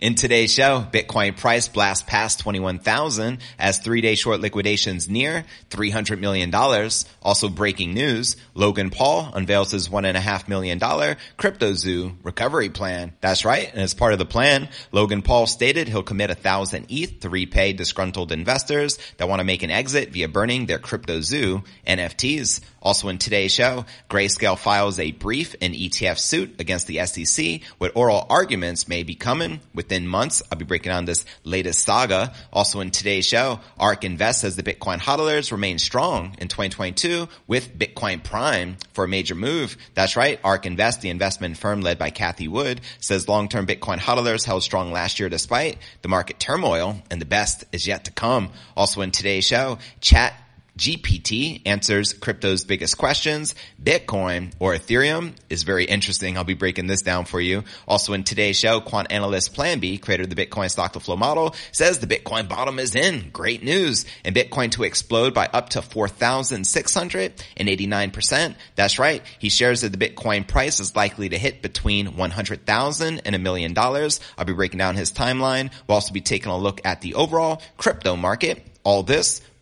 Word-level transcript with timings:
In 0.00 0.16
today's 0.16 0.52
show, 0.52 0.84
Bitcoin 0.92 1.36
price 1.36 1.68
blasts 1.68 2.02
past 2.04 2.40
21,000 2.40 3.38
as 3.60 3.78
three-day 3.78 4.16
short 4.16 4.40
liquidations 4.40 5.08
near 5.08 5.44
$300 5.70 6.18
million. 6.18 6.52
Also 7.22 7.48
breaking 7.48 7.94
news, 7.94 8.36
Logan 8.54 8.90
Paul 8.90 9.30
unveils 9.32 9.70
his 9.70 9.88
$1.5 9.88 10.48
million 10.48 10.80
crypto 11.36 11.74
zoo 11.74 12.16
recovery 12.24 12.70
plan. 12.70 13.12
That's 13.20 13.44
right. 13.44 13.70
And 13.70 13.82
as 13.82 13.94
part 13.94 14.12
of 14.12 14.18
the 14.18 14.26
plan, 14.26 14.68
Logan 14.90 15.22
Paul 15.22 15.46
stated 15.46 15.86
he'll 15.86 16.02
commit 16.02 16.28
a 16.28 16.34
thousand 16.34 16.86
ETH 16.88 17.20
to 17.20 17.30
repay 17.30 17.72
disgruntled 17.72 18.32
investors 18.32 18.98
that 19.18 19.28
want 19.28 19.38
to 19.38 19.44
make 19.44 19.62
an 19.62 19.70
exit 19.70 20.08
via 20.10 20.26
burning 20.26 20.66
their 20.66 20.80
crypto 20.80 21.20
zoo 21.20 21.62
NFTs. 21.86 22.60
Also 22.84 23.08
in 23.08 23.18
today's 23.18 23.52
show, 23.52 23.86
Grayscale 24.10 24.58
files 24.58 24.98
a 24.98 25.10
brief 25.12 25.54
in 25.56 25.72
ETF 25.72 26.18
suit 26.18 26.60
against 26.60 26.86
the 26.86 27.04
SEC 27.06 27.62
with 27.78 27.96
oral 27.96 28.26
arguments 28.28 28.86
may 28.86 29.02
be 29.02 29.14
coming 29.14 29.60
within 29.74 30.06
months. 30.06 30.42
I'll 30.52 30.58
be 30.58 30.66
breaking 30.66 30.90
down 30.90 31.06
this 31.06 31.24
latest 31.44 31.82
saga. 31.82 32.34
Also 32.52 32.80
in 32.80 32.90
today's 32.90 33.26
show, 33.26 33.60
ARK 33.78 34.04
Invest 34.04 34.42
says 34.42 34.54
the 34.54 34.62
Bitcoin 34.62 34.98
hodlers 34.98 35.50
remain 35.50 35.78
strong 35.78 36.36
in 36.38 36.48
2022 36.48 37.26
with 37.46 37.76
Bitcoin 37.76 38.22
Prime 38.22 38.76
for 38.92 39.04
a 39.04 39.08
major 39.08 39.34
move. 39.34 39.78
That's 39.94 40.16
right. 40.16 40.38
ARK 40.44 40.66
Invest, 40.66 41.00
the 41.00 41.08
investment 41.08 41.56
firm 41.56 41.80
led 41.80 41.98
by 41.98 42.10
Cathie 42.10 42.48
Wood, 42.48 42.82
says 43.00 43.28
long-term 43.28 43.66
Bitcoin 43.66 43.98
hodlers 43.98 44.44
held 44.44 44.62
strong 44.62 44.92
last 44.92 45.18
year 45.18 45.30
despite 45.30 45.78
the 46.02 46.08
market 46.08 46.38
turmoil 46.38 47.02
and 47.10 47.20
the 47.20 47.26
best 47.26 47.64
is 47.72 47.86
yet 47.86 48.04
to 48.04 48.12
come. 48.12 48.50
Also 48.76 49.00
in 49.00 49.10
today's 49.10 49.46
show, 49.46 49.78
chat 50.00 50.34
GPT 50.76 51.62
answers 51.66 52.12
crypto's 52.12 52.64
biggest 52.64 52.98
questions. 52.98 53.54
Bitcoin 53.82 54.52
or 54.58 54.74
Ethereum 54.74 55.34
is 55.48 55.62
very 55.62 55.84
interesting. 55.84 56.36
I'll 56.36 56.42
be 56.42 56.54
breaking 56.54 56.88
this 56.88 57.02
down 57.02 57.26
for 57.26 57.40
you. 57.40 57.62
Also 57.86 58.12
in 58.12 58.24
today's 58.24 58.58
show, 58.58 58.80
quant 58.80 59.12
analyst 59.12 59.54
Plan 59.54 59.78
B, 59.78 59.98
creator 59.98 60.24
of 60.24 60.30
the 60.30 60.46
Bitcoin 60.46 60.68
stock 60.68 60.94
to 60.94 61.00
flow 61.00 61.14
model, 61.16 61.54
says 61.70 62.00
the 62.00 62.08
Bitcoin 62.08 62.48
bottom 62.48 62.80
is 62.80 62.96
in. 62.96 63.30
Great 63.30 63.62
news. 63.62 64.04
And 64.24 64.34
Bitcoin 64.34 64.72
to 64.72 64.82
explode 64.82 65.32
by 65.32 65.46
up 65.46 65.68
to 65.70 65.80
4,689%. 65.80 68.54
That's 68.74 68.98
right. 68.98 69.22
He 69.38 69.50
shares 69.50 69.82
that 69.82 69.92
the 69.92 70.08
Bitcoin 70.08 70.48
price 70.48 70.80
is 70.80 70.96
likely 70.96 71.28
to 71.28 71.38
hit 71.38 71.62
between 71.62 72.16
100,000 72.16 73.22
and 73.24 73.34
a 73.34 73.38
million 73.38 73.74
dollars. 73.74 74.20
I'll 74.36 74.44
be 74.44 74.52
breaking 74.52 74.78
down 74.78 74.96
his 74.96 75.12
timeline. 75.12 75.70
We'll 75.86 75.94
also 75.94 76.12
be 76.12 76.20
taking 76.20 76.50
a 76.50 76.58
look 76.58 76.80
at 76.84 77.00
the 77.00 77.14
overall 77.14 77.62
crypto 77.76 78.16
market. 78.16 78.66
All 78.82 79.02
this 79.02 79.40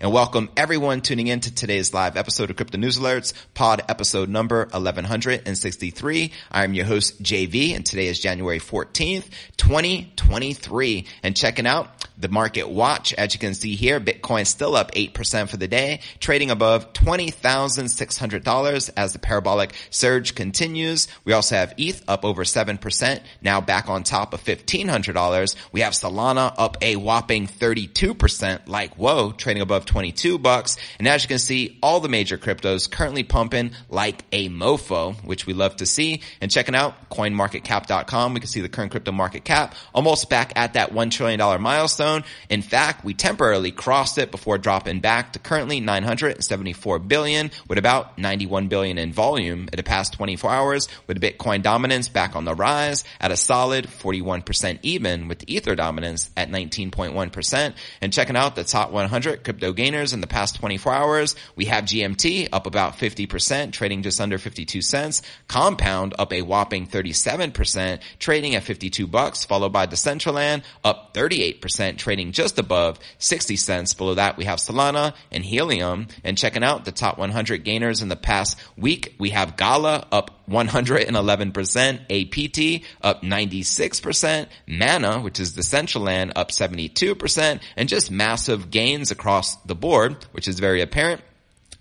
and 0.00 0.12
welcome 0.12 0.50
everyone 0.56 1.00
tuning 1.00 1.26
in 1.28 1.40
to 1.40 1.54
today's 1.54 1.94
live 1.94 2.16
episode 2.16 2.50
of 2.50 2.56
Crypto 2.56 2.78
News 2.78 2.98
Alerts, 2.98 3.32
pod 3.54 3.82
episode 3.88 4.28
number 4.28 4.60
1163. 4.66 6.32
I'm 6.50 6.74
your 6.74 6.84
host, 6.84 7.22
JV, 7.22 7.74
and 7.74 7.84
today 7.84 8.06
is 8.06 8.20
January 8.20 8.58
14th, 8.58 9.28
2023. 9.56 11.06
And 11.22 11.36
checking 11.36 11.66
out 11.66 11.88
the 12.18 12.28
market 12.28 12.68
watch, 12.68 13.12
as 13.14 13.34
you 13.34 13.40
can 13.40 13.54
see 13.54 13.74
here, 13.74 14.00
Bitcoin 14.00 14.46
still 14.46 14.74
up 14.74 14.92
8% 14.92 15.48
for 15.48 15.56
the 15.56 15.68
day, 15.68 16.00
trading 16.18 16.50
above 16.50 16.92
$20,600 16.94 18.90
as 18.96 19.12
the 19.12 19.18
parabolic 19.18 19.74
surge 19.90 20.34
continues. 20.34 21.08
We 21.24 21.32
also 21.32 21.56
have 21.56 21.74
ETH 21.76 22.02
up 22.08 22.24
over 22.24 22.44
7%, 22.44 23.20
now 23.42 23.60
back 23.60 23.88
on 23.88 24.02
top 24.02 24.32
of 24.32 24.42
$1,500. 24.44 25.56
We 25.72 25.80
have 25.80 25.92
Solana 25.92 26.54
up 26.56 26.78
a 26.80 26.96
whopping 26.96 27.46
32%, 27.46 28.68
like 28.68 28.94
whoa, 28.96 29.32
trading 29.32 29.62
above 29.62 29.84
22 29.84 30.38
bucks. 30.38 30.76
And 30.98 31.06
as 31.06 31.22
you 31.22 31.28
can 31.28 31.38
see, 31.38 31.78
all 31.82 32.00
the 32.00 32.08
major 32.08 32.38
cryptos 32.38 32.90
currently 32.90 33.24
pumping 33.24 33.72
like 33.88 34.24
a 34.32 34.48
mofo, 34.48 35.22
which 35.24 35.46
we 35.46 35.52
love 35.52 35.76
to 35.76 35.86
see. 35.86 36.22
And 36.40 36.50
checking 36.50 36.74
out 36.74 37.10
coinmarketcap.com, 37.10 38.34
we 38.34 38.40
can 38.40 38.48
see 38.48 38.60
the 38.60 38.68
current 38.68 38.90
crypto 38.90 39.12
market 39.12 39.44
cap 39.44 39.74
almost 39.94 40.30
back 40.30 40.52
at 40.56 40.74
that 40.74 40.92
$1 40.92 41.10
trillion 41.10 41.40
milestone. 41.60 42.05
In 42.48 42.62
fact, 42.62 43.04
we 43.04 43.14
temporarily 43.14 43.70
crossed 43.70 44.18
it 44.18 44.30
before 44.30 44.58
dropping 44.58 45.00
back 45.00 45.32
to 45.32 45.38
currently 45.38 45.80
974 45.80 46.98
billion 47.00 47.50
with 47.68 47.78
about 47.78 48.18
91 48.18 48.68
billion 48.68 48.98
in 48.98 49.12
volume 49.12 49.68
in 49.72 49.76
the 49.76 49.82
past 49.82 50.14
24 50.14 50.50
hours 50.50 50.88
with 51.06 51.20
Bitcoin 51.20 51.62
dominance 51.62 52.08
back 52.08 52.36
on 52.36 52.44
the 52.44 52.54
rise 52.54 53.04
at 53.20 53.30
a 53.30 53.36
solid 53.36 53.86
41% 53.86 54.78
even 54.82 55.28
with 55.28 55.44
Ether 55.46 55.74
dominance 55.74 56.30
at 56.36 56.50
19.1%. 56.50 57.74
And 58.00 58.12
checking 58.12 58.36
out 58.36 58.54
the 58.54 58.64
top 58.64 58.90
100 58.90 59.44
crypto 59.44 59.72
gainers 59.72 60.12
in 60.12 60.20
the 60.20 60.26
past 60.26 60.56
24 60.56 60.92
hours. 60.92 61.36
We 61.54 61.66
have 61.66 61.84
GMT 61.84 62.48
up 62.52 62.66
about 62.66 62.98
50%, 62.98 63.72
trading 63.72 64.02
just 64.02 64.20
under 64.20 64.38
52 64.38 64.82
cents. 64.82 65.22
Compound 65.48 66.14
up 66.18 66.32
a 66.32 66.42
whopping 66.42 66.86
37%, 66.86 68.00
trading 68.18 68.54
at 68.54 68.62
52 68.62 69.06
bucks, 69.06 69.44
followed 69.44 69.72
by 69.72 69.86
Decentraland 69.86 70.62
up 70.84 71.14
38%, 71.14 71.95
trading 71.98 72.32
just 72.32 72.58
above 72.58 72.98
60 73.18 73.56
cents. 73.56 73.94
Below 73.94 74.14
that, 74.14 74.36
we 74.36 74.44
have 74.44 74.58
Solana 74.58 75.14
and 75.30 75.44
Helium. 75.44 76.08
And 76.24 76.38
checking 76.38 76.64
out 76.64 76.84
the 76.84 76.92
top 76.92 77.18
100 77.18 77.64
gainers 77.64 78.02
in 78.02 78.08
the 78.08 78.16
past 78.16 78.58
week, 78.76 79.14
we 79.18 79.30
have 79.30 79.56
Gala 79.56 80.06
up 80.12 80.46
111%, 80.48 82.00
APT 82.04 82.86
up 83.02 83.22
96%, 83.22 84.46
Mana, 84.66 85.20
which 85.20 85.40
is 85.40 85.54
Decentraland, 85.54 86.32
up 86.36 86.50
72%, 86.50 87.60
and 87.76 87.88
just 87.88 88.10
massive 88.10 88.70
gains 88.70 89.10
across 89.10 89.56
the 89.62 89.74
board, 89.74 90.24
which 90.32 90.48
is 90.48 90.60
very 90.60 90.80
apparent 90.80 91.20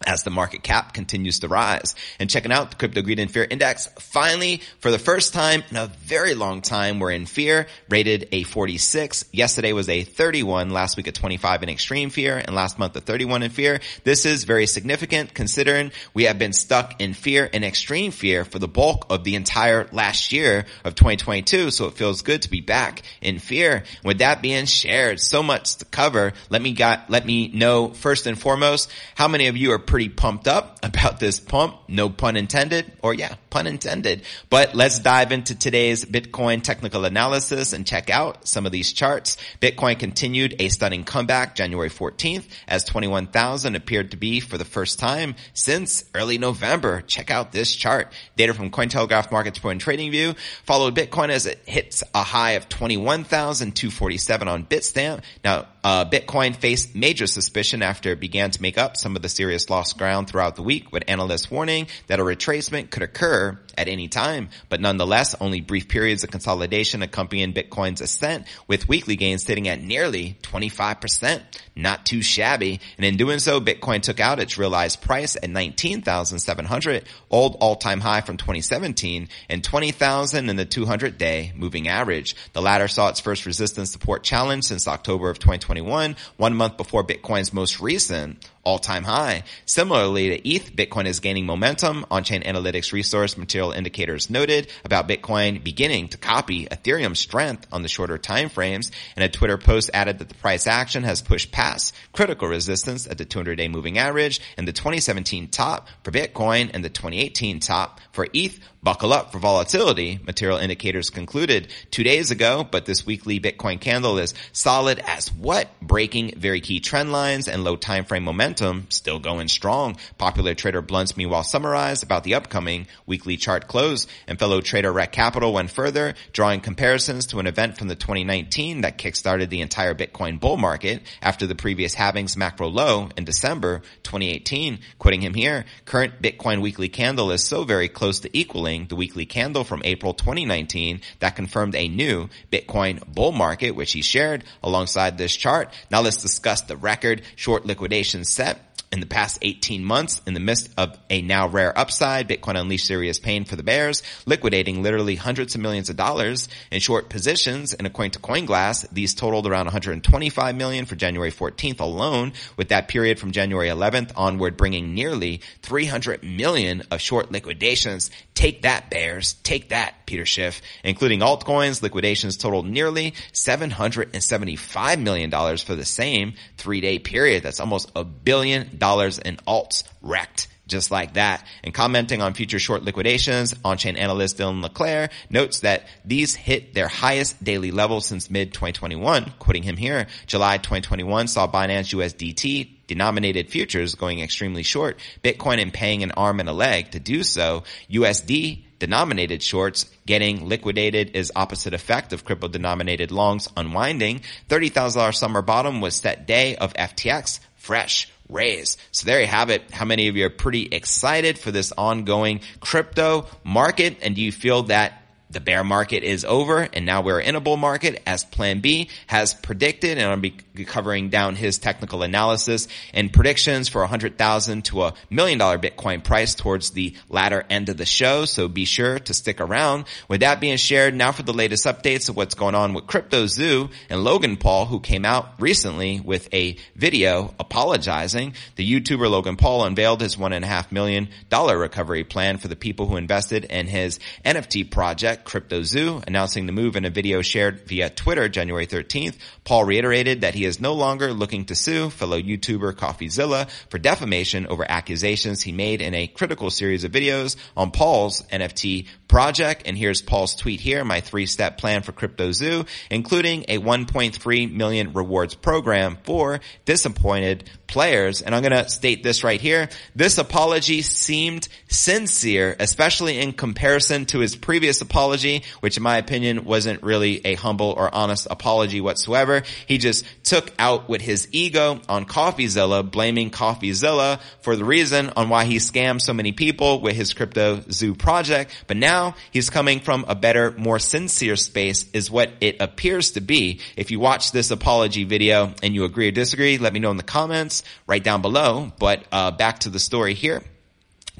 as 0.05 0.23
the 0.23 0.29
market 0.29 0.63
cap 0.63 0.93
continues 0.93 1.39
to 1.39 1.47
rise. 1.47 1.95
And 2.19 2.29
checking 2.29 2.51
out 2.51 2.71
the 2.71 2.77
Crypto 2.77 3.01
Greed 3.01 3.19
and 3.19 3.31
Fear 3.31 3.47
Index, 3.49 3.87
finally, 3.99 4.61
for 4.79 4.91
the 4.91 4.99
first 4.99 5.33
time 5.33 5.63
in 5.69 5.77
a 5.77 5.87
very 5.87 6.33
long 6.33 6.61
time, 6.61 6.99
we're 6.99 7.11
in 7.11 7.25
fear, 7.25 7.67
rated 7.89 8.29
a 8.31 8.43
46. 8.43 9.25
Yesterday 9.31 9.73
was 9.73 9.89
a 9.89 10.03
31, 10.03 10.71
last 10.71 10.97
week 10.97 11.07
a 11.07 11.11
25 11.11 11.63
in 11.63 11.69
extreme 11.69 12.09
fear, 12.09 12.37
and 12.37 12.55
last 12.55 12.79
month 12.79 12.95
a 12.95 13.01
31 13.01 13.43
in 13.43 13.51
fear. 13.51 13.79
This 14.03 14.25
is 14.25 14.43
very 14.43 14.67
significant 14.67 15.33
considering 15.33 15.91
we 16.13 16.23
have 16.25 16.39
been 16.39 16.53
stuck 16.53 17.01
in 17.01 17.13
fear 17.13 17.49
and 17.53 17.63
extreme 17.63 18.11
fear 18.11 18.45
for 18.45 18.59
the 18.59 18.67
bulk 18.67 19.07
of 19.09 19.23
the 19.23 19.35
entire 19.35 19.87
last 19.91 20.31
year 20.31 20.65
of 20.83 20.95
2022. 20.95 21.71
So 21.71 21.87
it 21.87 21.93
feels 21.93 22.21
good 22.21 22.43
to 22.43 22.49
be 22.49 22.61
back 22.61 23.01
in 23.21 23.39
fear. 23.39 23.83
With 24.03 24.19
that 24.19 24.41
being 24.41 24.65
shared, 24.65 25.19
so 25.19 25.43
much 25.43 25.77
to 25.77 25.85
cover. 25.85 26.33
Let 26.49 26.61
me 26.61 26.73
got, 26.73 27.09
let 27.09 27.25
me 27.25 27.47
know 27.49 27.89
first 27.89 28.27
and 28.27 28.39
foremost, 28.39 28.91
how 29.15 29.27
many 29.27 29.47
of 29.47 29.57
you 29.57 29.71
are 29.71 29.79
pretty 29.85 30.09
pumped 30.09 30.47
up 30.47 30.79
about 30.83 31.19
this 31.19 31.39
pump. 31.39 31.75
No 31.87 32.09
pun 32.09 32.37
intended, 32.37 32.91
or 33.01 33.13
yeah, 33.13 33.35
pun 33.49 33.67
intended. 33.67 34.23
But 34.49 34.75
let's 34.75 34.99
dive 34.99 35.31
into 35.31 35.57
today's 35.57 36.05
Bitcoin 36.05 36.61
technical 36.61 37.05
analysis 37.05 37.73
and 37.73 37.85
check 37.85 38.09
out 38.09 38.47
some 38.47 38.65
of 38.65 38.71
these 38.71 38.93
charts. 38.93 39.37
Bitcoin 39.61 39.97
continued 39.99 40.55
a 40.59 40.69
stunning 40.69 41.03
comeback 41.03 41.55
January 41.55 41.89
14th 41.89 42.45
as 42.67 42.83
21,000 42.83 43.75
appeared 43.75 44.11
to 44.11 44.17
be 44.17 44.39
for 44.39 44.57
the 44.57 44.65
first 44.65 44.99
time 44.99 45.35
since 45.53 46.03
early 46.13 46.37
November. 46.37 47.01
Check 47.01 47.31
out 47.31 47.51
this 47.51 47.73
chart. 47.73 48.11
Data 48.35 48.53
from 48.53 48.71
Cointelegraph 48.71 49.31
Market 49.31 49.55
Report 49.55 49.73
and 49.73 49.81
Trading 49.81 50.11
View 50.11 50.33
followed 50.63 50.95
Bitcoin 50.95 51.29
as 51.29 51.45
it 51.45 51.61
hits 51.65 52.03
a 52.13 52.23
high 52.23 52.51
of 52.51 52.69
21,247 52.69 54.47
on 54.47 54.65
Bitstamp. 54.65 55.21
Now, 55.43 55.67
Uh, 55.85 56.03
Bitcoin 56.03 56.55
faced 56.55 56.95
major 56.95 57.27
suspicion 57.27 57.83
after 57.83 58.11
it 58.11 58.19
began 58.19 58.49
to 58.49 58.59
make 58.59 58.75
up 58.75 58.97
some 58.97 59.15
of 59.15 59.21
the 59.21 59.29
serious 59.29 59.69
lost 59.69 59.99
ground 59.99 60.27
throughout 60.27 60.55
the 60.55 60.63
week 60.63 60.91
with 60.91 61.03
analysts 61.07 61.51
warning 61.51 61.85
that 62.07 62.19
a 62.19 62.23
retracement 62.23 62.89
could 62.89 63.03
occur 63.03 63.59
at 63.77 63.87
any 63.87 64.07
time, 64.07 64.49
but 64.69 64.81
nonetheless, 64.81 65.35
only 65.39 65.61
brief 65.61 65.87
periods 65.87 66.23
of 66.23 66.31
consolidation 66.31 67.03
accompanying 67.03 67.53
Bitcoin's 67.53 68.01
ascent 68.01 68.47
with 68.67 68.87
weekly 68.87 69.15
gains 69.15 69.43
sitting 69.43 69.67
at 69.67 69.79
nearly 69.79 70.39
25%. 70.41 71.43
Not 71.75 72.05
too 72.05 72.21
shabby. 72.21 72.79
And 72.97 73.05
in 73.05 73.17
doing 73.17 73.39
so, 73.39 73.59
Bitcoin 73.59 74.01
took 74.01 74.21
out 74.21 74.39
its 74.39 74.57
realized 74.57 75.01
price 75.01 75.35
at 75.35 75.49
19,700, 75.49 77.03
old 77.29 77.57
all-time 77.59 77.99
high 77.99 78.21
from 78.21 78.37
2017 78.37 79.27
and 79.49 79.63
20,000 79.63 80.49
in 80.49 80.55
the 80.55 80.65
200 80.65 81.17
day 81.17 81.51
moving 81.55 81.89
average. 81.89 82.35
The 82.53 82.61
latter 82.61 82.87
saw 82.87 83.09
its 83.09 83.19
first 83.19 83.45
resistance 83.45 83.91
support 83.91 84.23
challenge 84.23 84.63
since 84.63 84.87
October 84.87 85.29
of 85.29 85.37
2021, 85.75 86.15
one 86.37 86.55
month 86.55 86.77
before 86.77 87.03
Bitcoin's 87.03 87.53
most 87.53 87.79
recent 87.79 88.49
all-time 88.65 89.03
high. 89.03 89.43
Similarly 89.65 90.29
to 90.29 90.49
ETH, 90.49 90.75
Bitcoin 90.75 91.05
is 91.05 91.19
gaining 91.19 91.45
momentum. 91.45 92.05
On-chain 92.11 92.43
analytics 92.43 92.91
resource 92.91 93.37
material 93.37 93.71
indicators 93.71 94.29
noted 94.29 94.71
about 94.83 95.07
Bitcoin 95.07 95.63
beginning 95.63 96.09
to 96.09 96.17
copy 96.17 96.65
Ethereum's 96.65 97.19
strength 97.19 97.67
on 97.71 97.83
the 97.83 97.87
shorter 97.87 98.17
time 98.17 98.49
frames. 98.49 98.91
And 99.15 99.23
a 99.23 99.29
Twitter 99.29 99.57
post 99.57 99.91
added 99.93 100.19
that 100.19 100.29
the 100.29 100.35
price 100.35 100.67
action 100.67 101.03
has 101.03 101.21
pushed 101.21 101.51
past 101.51 101.95
critical 102.11 102.47
resistance 102.47 103.07
at 103.07 103.17
the 103.17 103.25
200-day 103.25 103.67
moving 103.67 103.97
average 103.97 104.41
and 104.57 104.67
the 104.67 104.73
2017 104.73 105.47
top 105.49 105.87
for 106.03 106.11
Bitcoin 106.11 106.71
and 106.73 106.83
the 106.83 106.89
2018 106.89 107.59
top 107.59 108.01
for 108.11 108.27
ETH 108.33 108.59
Buckle 108.85 109.13
up 109.13 109.31
for 109.31 109.39
volatility, 109.39 110.19
material 110.27 110.59
indicators 110.59 111.09
concluded 111.09 111.69
two 111.89 112.03
days 112.03 112.29
ago, 112.29 112.63
but 112.63 112.85
this 112.85 113.03
weekly 113.03 113.39
Bitcoin 113.39 113.81
candle 113.81 114.19
is 114.19 114.35
solid 114.51 114.99
as 114.99 115.33
what? 115.33 115.69
Breaking 115.81 116.39
very 116.39 116.61
key 116.61 116.79
trend 116.81 117.11
lines 117.11 117.47
and 117.47 117.63
low 117.63 117.77
time 117.77 118.05
frame 118.05 118.23
momentum 118.23 118.54
still 118.89 119.19
going 119.19 119.47
strong. 119.47 119.97
Popular 120.17 120.53
trader 120.53 120.81
Bluntz 120.81 121.17
meanwhile 121.17 121.43
summarized 121.43 122.03
about 122.03 122.23
the 122.23 122.35
upcoming 122.35 122.87
weekly 123.05 123.37
chart 123.37 123.67
close 123.67 124.07
and 124.27 124.39
fellow 124.39 124.61
trader 124.61 124.91
Rekt 124.91 125.11
Capital 125.11 125.53
went 125.53 125.71
further, 125.71 126.13
drawing 126.31 126.61
comparisons 126.61 127.25
to 127.27 127.39
an 127.39 127.47
event 127.47 127.77
from 127.77 127.87
the 127.87 127.95
2019 127.95 128.81
that 128.81 128.97
kickstarted 128.97 129.49
the 129.49 129.61
entire 129.61 129.93
Bitcoin 129.93 130.39
bull 130.39 130.57
market 130.57 131.01
after 131.21 131.47
the 131.47 131.55
previous 131.55 131.93
halving's 131.95 132.37
macro 132.37 132.67
low 132.67 133.09
in 133.17 133.25
December 133.25 133.81
2018. 134.03 134.79
Quoting 134.99 135.21
him 135.21 135.33
here, 135.33 135.65
current 135.85 136.21
Bitcoin 136.21 136.61
weekly 136.61 136.89
candle 136.89 137.31
is 137.31 137.43
so 137.43 137.63
very 137.63 137.89
close 137.89 138.19
to 138.21 138.37
equaling 138.37 138.87
the 138.87 138.95
weekly 138.95 139.25
candle 139.25 139.63
from 139.63 139.81
April 139.83 140.13
2019 140.13 141.01
that 141.19 141.35
confirmed 141.35 141.75
a 141.75 141.87
new 141.87 142.29
Bitcoin 142.51 143.05
bull 143.07 143.31
market, 143.31 143.71
which 143.71 143.91
he 143.91 144.01
shared 144.01 144.43
alongside 144.63 145.17
this 145.17 145.35
chart. 145.35 145.73
Now 145.89 146.01
let's 146.01 146.21
discuss 146.21 146.61
the 146.61 146.77
record 146.77 147.21
short 147.35 147.65
liquidation 147.65 148.23
set 148.23 148.44
that 148.45 148.74
in 148.95 149.01
the 149.01 149.05
past 149.05 149.37
18 149.41 149.83
months, 149.83 150.21
in 150.25 150.33
the 150.33 150.39
midst 150.39 150.69
of 150.77 150.97
a 151.09 151.21
now 151.21 151.49
rare 151.49 151.77
upside, 151.77 152.29
Bitcoin 152.29 152.57
unleashed 152.57 152.87
serious 152.87 153.19
pain 153.19 153.43
for 153.43 153.57
the 153.57 153.61
bears, 153.61 154.01
liquidating 154.25 154.83
literally 154.83 155.15
hundreds 155.15 155.53
of 155.53 155.59
millions 155.59 155.89
of 155.89 155.97
dollars 155.97 156.47
in 156.71 156.79
short 156.79 157.09
positions. 157.09 157.73
And 157.73 157.85
according 157.85 158.11
to 158.11 158.19
CoinGlass, 158.19 158.89
these 158.93 159.13
totaled 159.13 159.47
around 159.47 159.65
125 159.65 160.55
million 160.55 160.85
for 160.85 160.95
January 160.95 161.29
14th 161.29 161.81
alone, 161.81 162.31
with 162.55 162.69
that 162.69 162.87
period 162.87 163.19
from 163.19 163.31
January 163.31 163.67
11th 163.67 164.13
onward 164.15 164.55
bringing 164.55 164.93
nearly 164.93 165.41
300 165.61 166.23
million 166.23 166.83
of 166.89 167.01
short 167.01 167.33
liquidations. 167.33 168.11
Take 168.33 168.61
that, 168.61 168.89
bears. 168.89 169.33
Take 169.43 169.69
that, 169.69 170.05
Peter 170.05 170.25
Schiff. 170.25 170.61
Including 170.85 171.19
altcoins, 171.19 171.81
liquidations 171.81 172.37
totaled 172.37 172.65
nearly 172.65 173.11
$775 173.33 175.01
million 175.01 175.57
for 175.57 175.75
the 175.75 175.85
same 175.85 176.35
three-day 176.57 176.99
period. 176.99 177.43
That's 177.43 177.59
almost 177.59 177.91
a 177.93 178.05
billion 178.05 178.77
dollars 178.77 178.84
in 179.17 179.37
alts 179.47 179.83
wrecked 180.01 180.47
just 180.67 180.91
like 180.91 181.13
that. 181.13 181.45
And 181.63 181.73
commenting 181.73 182.21
on 182.21 182.33
future 182.33 182.59
short 182.59 182.83
liquidations, 182.83 183.53
on-chain 183.63 183.97
analyst 183.97 184.37
Dylan 184.37 184.61
LeClair 184.61 185.09
notes 185.29 185.61
that 185.61 185.83
these 186.03 186.35
hit 186.35 186.73
their 186.73 186.87
highest 186.87 187.43
daily 187.43 187.71
level 187.71 188.01
since 188.01 188.29
mid-2021. 188.29 189.37
Quoting 189.39 189.63
him 189.63 189.77
here, 189.77 190.07
July 190.25 190.57
2021 190.57 191.27
saw 191.27 191.47
Binance 191.47 191.93
USDT 191.93 192.69
denominated 192.87 193.49
futures 193.49 193.95
going 193.95 194.19
extremely 194.19 194.63
short, 194.63 194.99
Bitcoin 195.23 195.61
and 195.61 195.73
paying 195.73 196.03
an 196.03 196.11
arm 196.11 196.39
and 196.39 196.49
a 196.49 196.53
leg 196.53 196.91
to 196.91 196.99
do 196.99 197.23
so, 197.23 197.63
USD 197.89 198.61
denominated 198.77 199.41
shorts 199.41 199.85
getting 200.05 200.47
liquidated 200.47 201.15
is 201.15 201.31
opposite 201.35 201.73
effect 201.73 202.13
of 202.13 202.25
crypto 202.25 202.47
denominated 202.47 203.11
longs 203.11 203.49
unwinding. 203.57 204.21
$30,000 204.49 205.15
summer 205.15 205.41
bottom 205.41 205.81
was 205.81 205.95
set 205.95 206.27
day 206.27 206.55
of 206.55 206.73
FTX 206.73 207.39
fresh 207.55 208.11
raise. 208.29 208.77
So 208.91 209.05
there 209.05 209.21
you 209.21 209.27
have 209.27 209.49
it. 209.49 209.71
How 209.71 209.85
many 209.85 210.07
of 210.07 210.15
you 210.15 210.25
are 210.25 210.29
pretty 210.29 210.63
excited 210.65 211.37
for 211.37 211.51
this 211.51 211.71
ongoing 211.77 212.41
crypto 212.59 213.27
market? 213.43 213.97
And 214.01 214.15
do 214.15 214.21
you 214.21 214.31
feel 214.31 214.63
that 214.63 215.04
the 215.29 215.39
bear 215.39 215.63
market 215.63 216.03
is 216.03 216.23
over 216.23 216.67
and 216.71 216.85
now 216.85 217.01
we're 217.01 217.19
in 217.19 217.35
a 217.35 217.41
bull 217.41 217.57
market 217.57 218.01
as 218.05 218.23
plan 218.23 218.59
B 218.59 218.89
has 219.07 219.33
predicted 219.33 219.97
and 219.97 220.09
I'll 220.09 220.17
be 220.17 220.31
covering 220.65 221.09
down 221.09 221.35
his 221.35 221.57
technical 221.57 222.03
analysis 222.03 222.67
and 222.93 223.11
predictions 223.11 223.67
for 223.67 223.81
a 223.81 223.87
hundred 223.87 224.17
thousand 224.17 224.65
to 224.65 224.83
a 224.83 224.93
million 225.09 225.39
dollar 225.39 225.57
Bitcoin 225.57 226.03
price 226.03 226.35
towards 226.35 226.71
the 226.71 226.95
latter 227.09 227.45
end 227.49 227.69
of 227.69 227.77
the 227.77 227.85
show. 227.85 228.25
So 228.25 228.47
be 228.47 228.65
sure 228.65 228.99
to 228.99 229.13
stick 229.13 229.41
around. 229.41 229.85
With 230.07 230.21
that 230.21 230.39
being 230.39 230.57
shared, 230.57 230.95
now 230.95 231.11
for 231.11 231.23
the 231.23 231.33
latest 231.33 231.65
updates 231.65 232.07
of 232.09 232.15
what's 232.15 232.35
going 232.35 232.55
on 232.55 232.73
with 232.73 232.87
Crypto 232.87 233.25
Zoo 233.25 233.69
and 233.89 234.03
Logan 234.03 234.37
Paul, 234.37 234.65
who 234.65 234.79
came 234.79 235.05
out 235.05 235.39
recently 235.39 235.99
with 235.99 236.31
a 236.33 236.57
video 236.75 237.33
apologizing. 237.39 238.33
The 238.55 238.71
YouTuber 238.71 239.09
Logan 239.09 239.37
Paul 239.37 239.65
unveiled 239.65 240.01
his 240.01 240.17
one 240.17 240.33
and 240.33 240.45
a 240.45 240.47
half 240.47 240.71
million 240.71 241.09
dollar 241.29 241.57
recovery 241.57 242.03
plan 242.03 242.37
for 242.37 242.47
the 242.47 242.55
people 242.55 242.87
who 242.87 242.97
invested 242.97 243.45
in 243.45 243.67
his 243.67 243.99
NFT 244.23 244.69
project 244.69 245.14
Crypto 245.23 245.63
Zoo, 245.63 246.01
announcing 246.05 246.45
the 246.45 246.51
move 246.51 246.75
in 246.75 246.85
a 246.85 246.89
video 246.89 247.21
shared 247.21 247.61
via 247.67 247.89
Twitter 247.89 248.27
January 248.27 248.67
13th. 248.67 249.15
Paul 249.43 249.63
reiterated 249.63 250.21
that 250.21 250.35
he 250.35 250.45
is 250.45 250.59
no 250.59 250.73
longer 250.73 251.13
looking 251.13 251.45
to 251.45 251.55
sue 251.55 251.89
fellow 251.89 252.19
YouTuber 252.19 252.73
CoffeeZilla 252.73 253.49
for 253.69 253.77
defamation 253.77 254.47
over 254.47 254.65
accusations 254.69 255.41
he 255.41 255.51
made 255.51 255.81
in 255.81 255.93
a 255.93 256.07
critical 256.07 256.49
series 256.49 256.83
of 256.83 256.91
videos 256.91 257.35
on 257.55 257.71
Paul's 257.71 258.23
NFT 258.23 258.87
project. 259.07 259.63
And 259.65 259.77
here's 259.77 260.01
Paul's 260.01 260.35
tweet 260.35 260.59
here, 260.59 260.83
my 260.83 260.99
three-step 260.99 261.57
plan 261.57 261.83
for 261.83 261.91
Crypto 261.91 262.31
Zoo, 262.31 262.65
including 262.89 263.45
a 263.47 263.59
1.3 263.59 264.51
million 264.51 264.93
rewards 264.93 265.35
program 265.35 265.97
for 266.03 266.41
disappointed 266.65 267.49
players. 267.67 268.21
And 268.21 268.35
I'm 268.35 268.41
going 268.41 268.51
to 268.51 268.69
state 268.69 269.03
this 269.03 269.23
right 269.23 269.39
here. 269.39 269.69
This 269.95 270.17
apology 270.17 270.81
seemed 270.81 271.47
sincere, 271.67 272.55
especially 272.59 273.19
in 273.19 273.33
comparison 273.33 274.05
to 274.07 274.19
his 274.19 274.35
previous 274.35 274.81
apology, 275.05 275.43
which 275.59 275.77
in 275.77 275.83
my 275.83 275.97
opinion 275.97 276.45
wasn't 276.45 276.81
really 276.81 277.21
a 277.25 277.35
humble 277.35 277.71
or 277.77 277.93
honest 277.93 278.27
apology 278.31 278.81
whatsoever. 278.81 279.43
He 279.67 279.77
just 279.77 280.03
took 280.23 280.51
out 280.57 280.89
with 280.89 280.99
his 280.99 281.27
ego 281.31 281.79
on 281.87 282.05
CoffeeZilla, 282.05 282.89
blaming 282.89 283.29
CoffeeZilla 283.29 284.19
for 284.41 284.55
the 284.55 284.65
reason 284.65 285.11
on 285.15 285.29
why 285.29 285.45
he 285.45 285.57
scammed 285.57 286.01
so 286.01 286.11
many 286.11 286.31
people 286.31 286.81
with 286.81 286.95
his 286.95 287.13
Crypto 287.13 287.61
Zoo 287.69 287.93
project. 287.93 288.51
But 288.65 288.77
now 288.77 289.13
he's 289.29 289.51
coming 289.51 289.79
from 289.79 290.05
a 290.07 290.15
better, 290.15 290.51
more 290.57 290.79
sincere 290.79 291.35
space 291.35 291.85
is 291.93 292.09
what 292.09 292.31
it 292.41 292.59
appears 292.59 293.11
to 293.11 293.21
be. 293.21 293.59
If 293.77 293.91
you 293.91 293.99
watch 293.99 294.31
this 294.31 294.49
apology 294.49 295.03
video 295.03 295.53
and 295.61 295.75
you 295.75 295.83
agree 295.83 296.07
or 296.07 296.11
disagree, 296.11 296.57
let 296.57 296.73
me 296.73 296.79
know 296.79 296.89
in 296.89 296.97
the 296.97 297.03
comments 297.03 297.61
right 297.85 298.03
down 298.03 298.23
below. 298.23 298.71
But 298.79 299.03
uh, 299.11 299.29
back 299.29 299.59
to 299.59 299.69
the 299.69 299.79
story 299.79 300.15
here. 300.15 300.41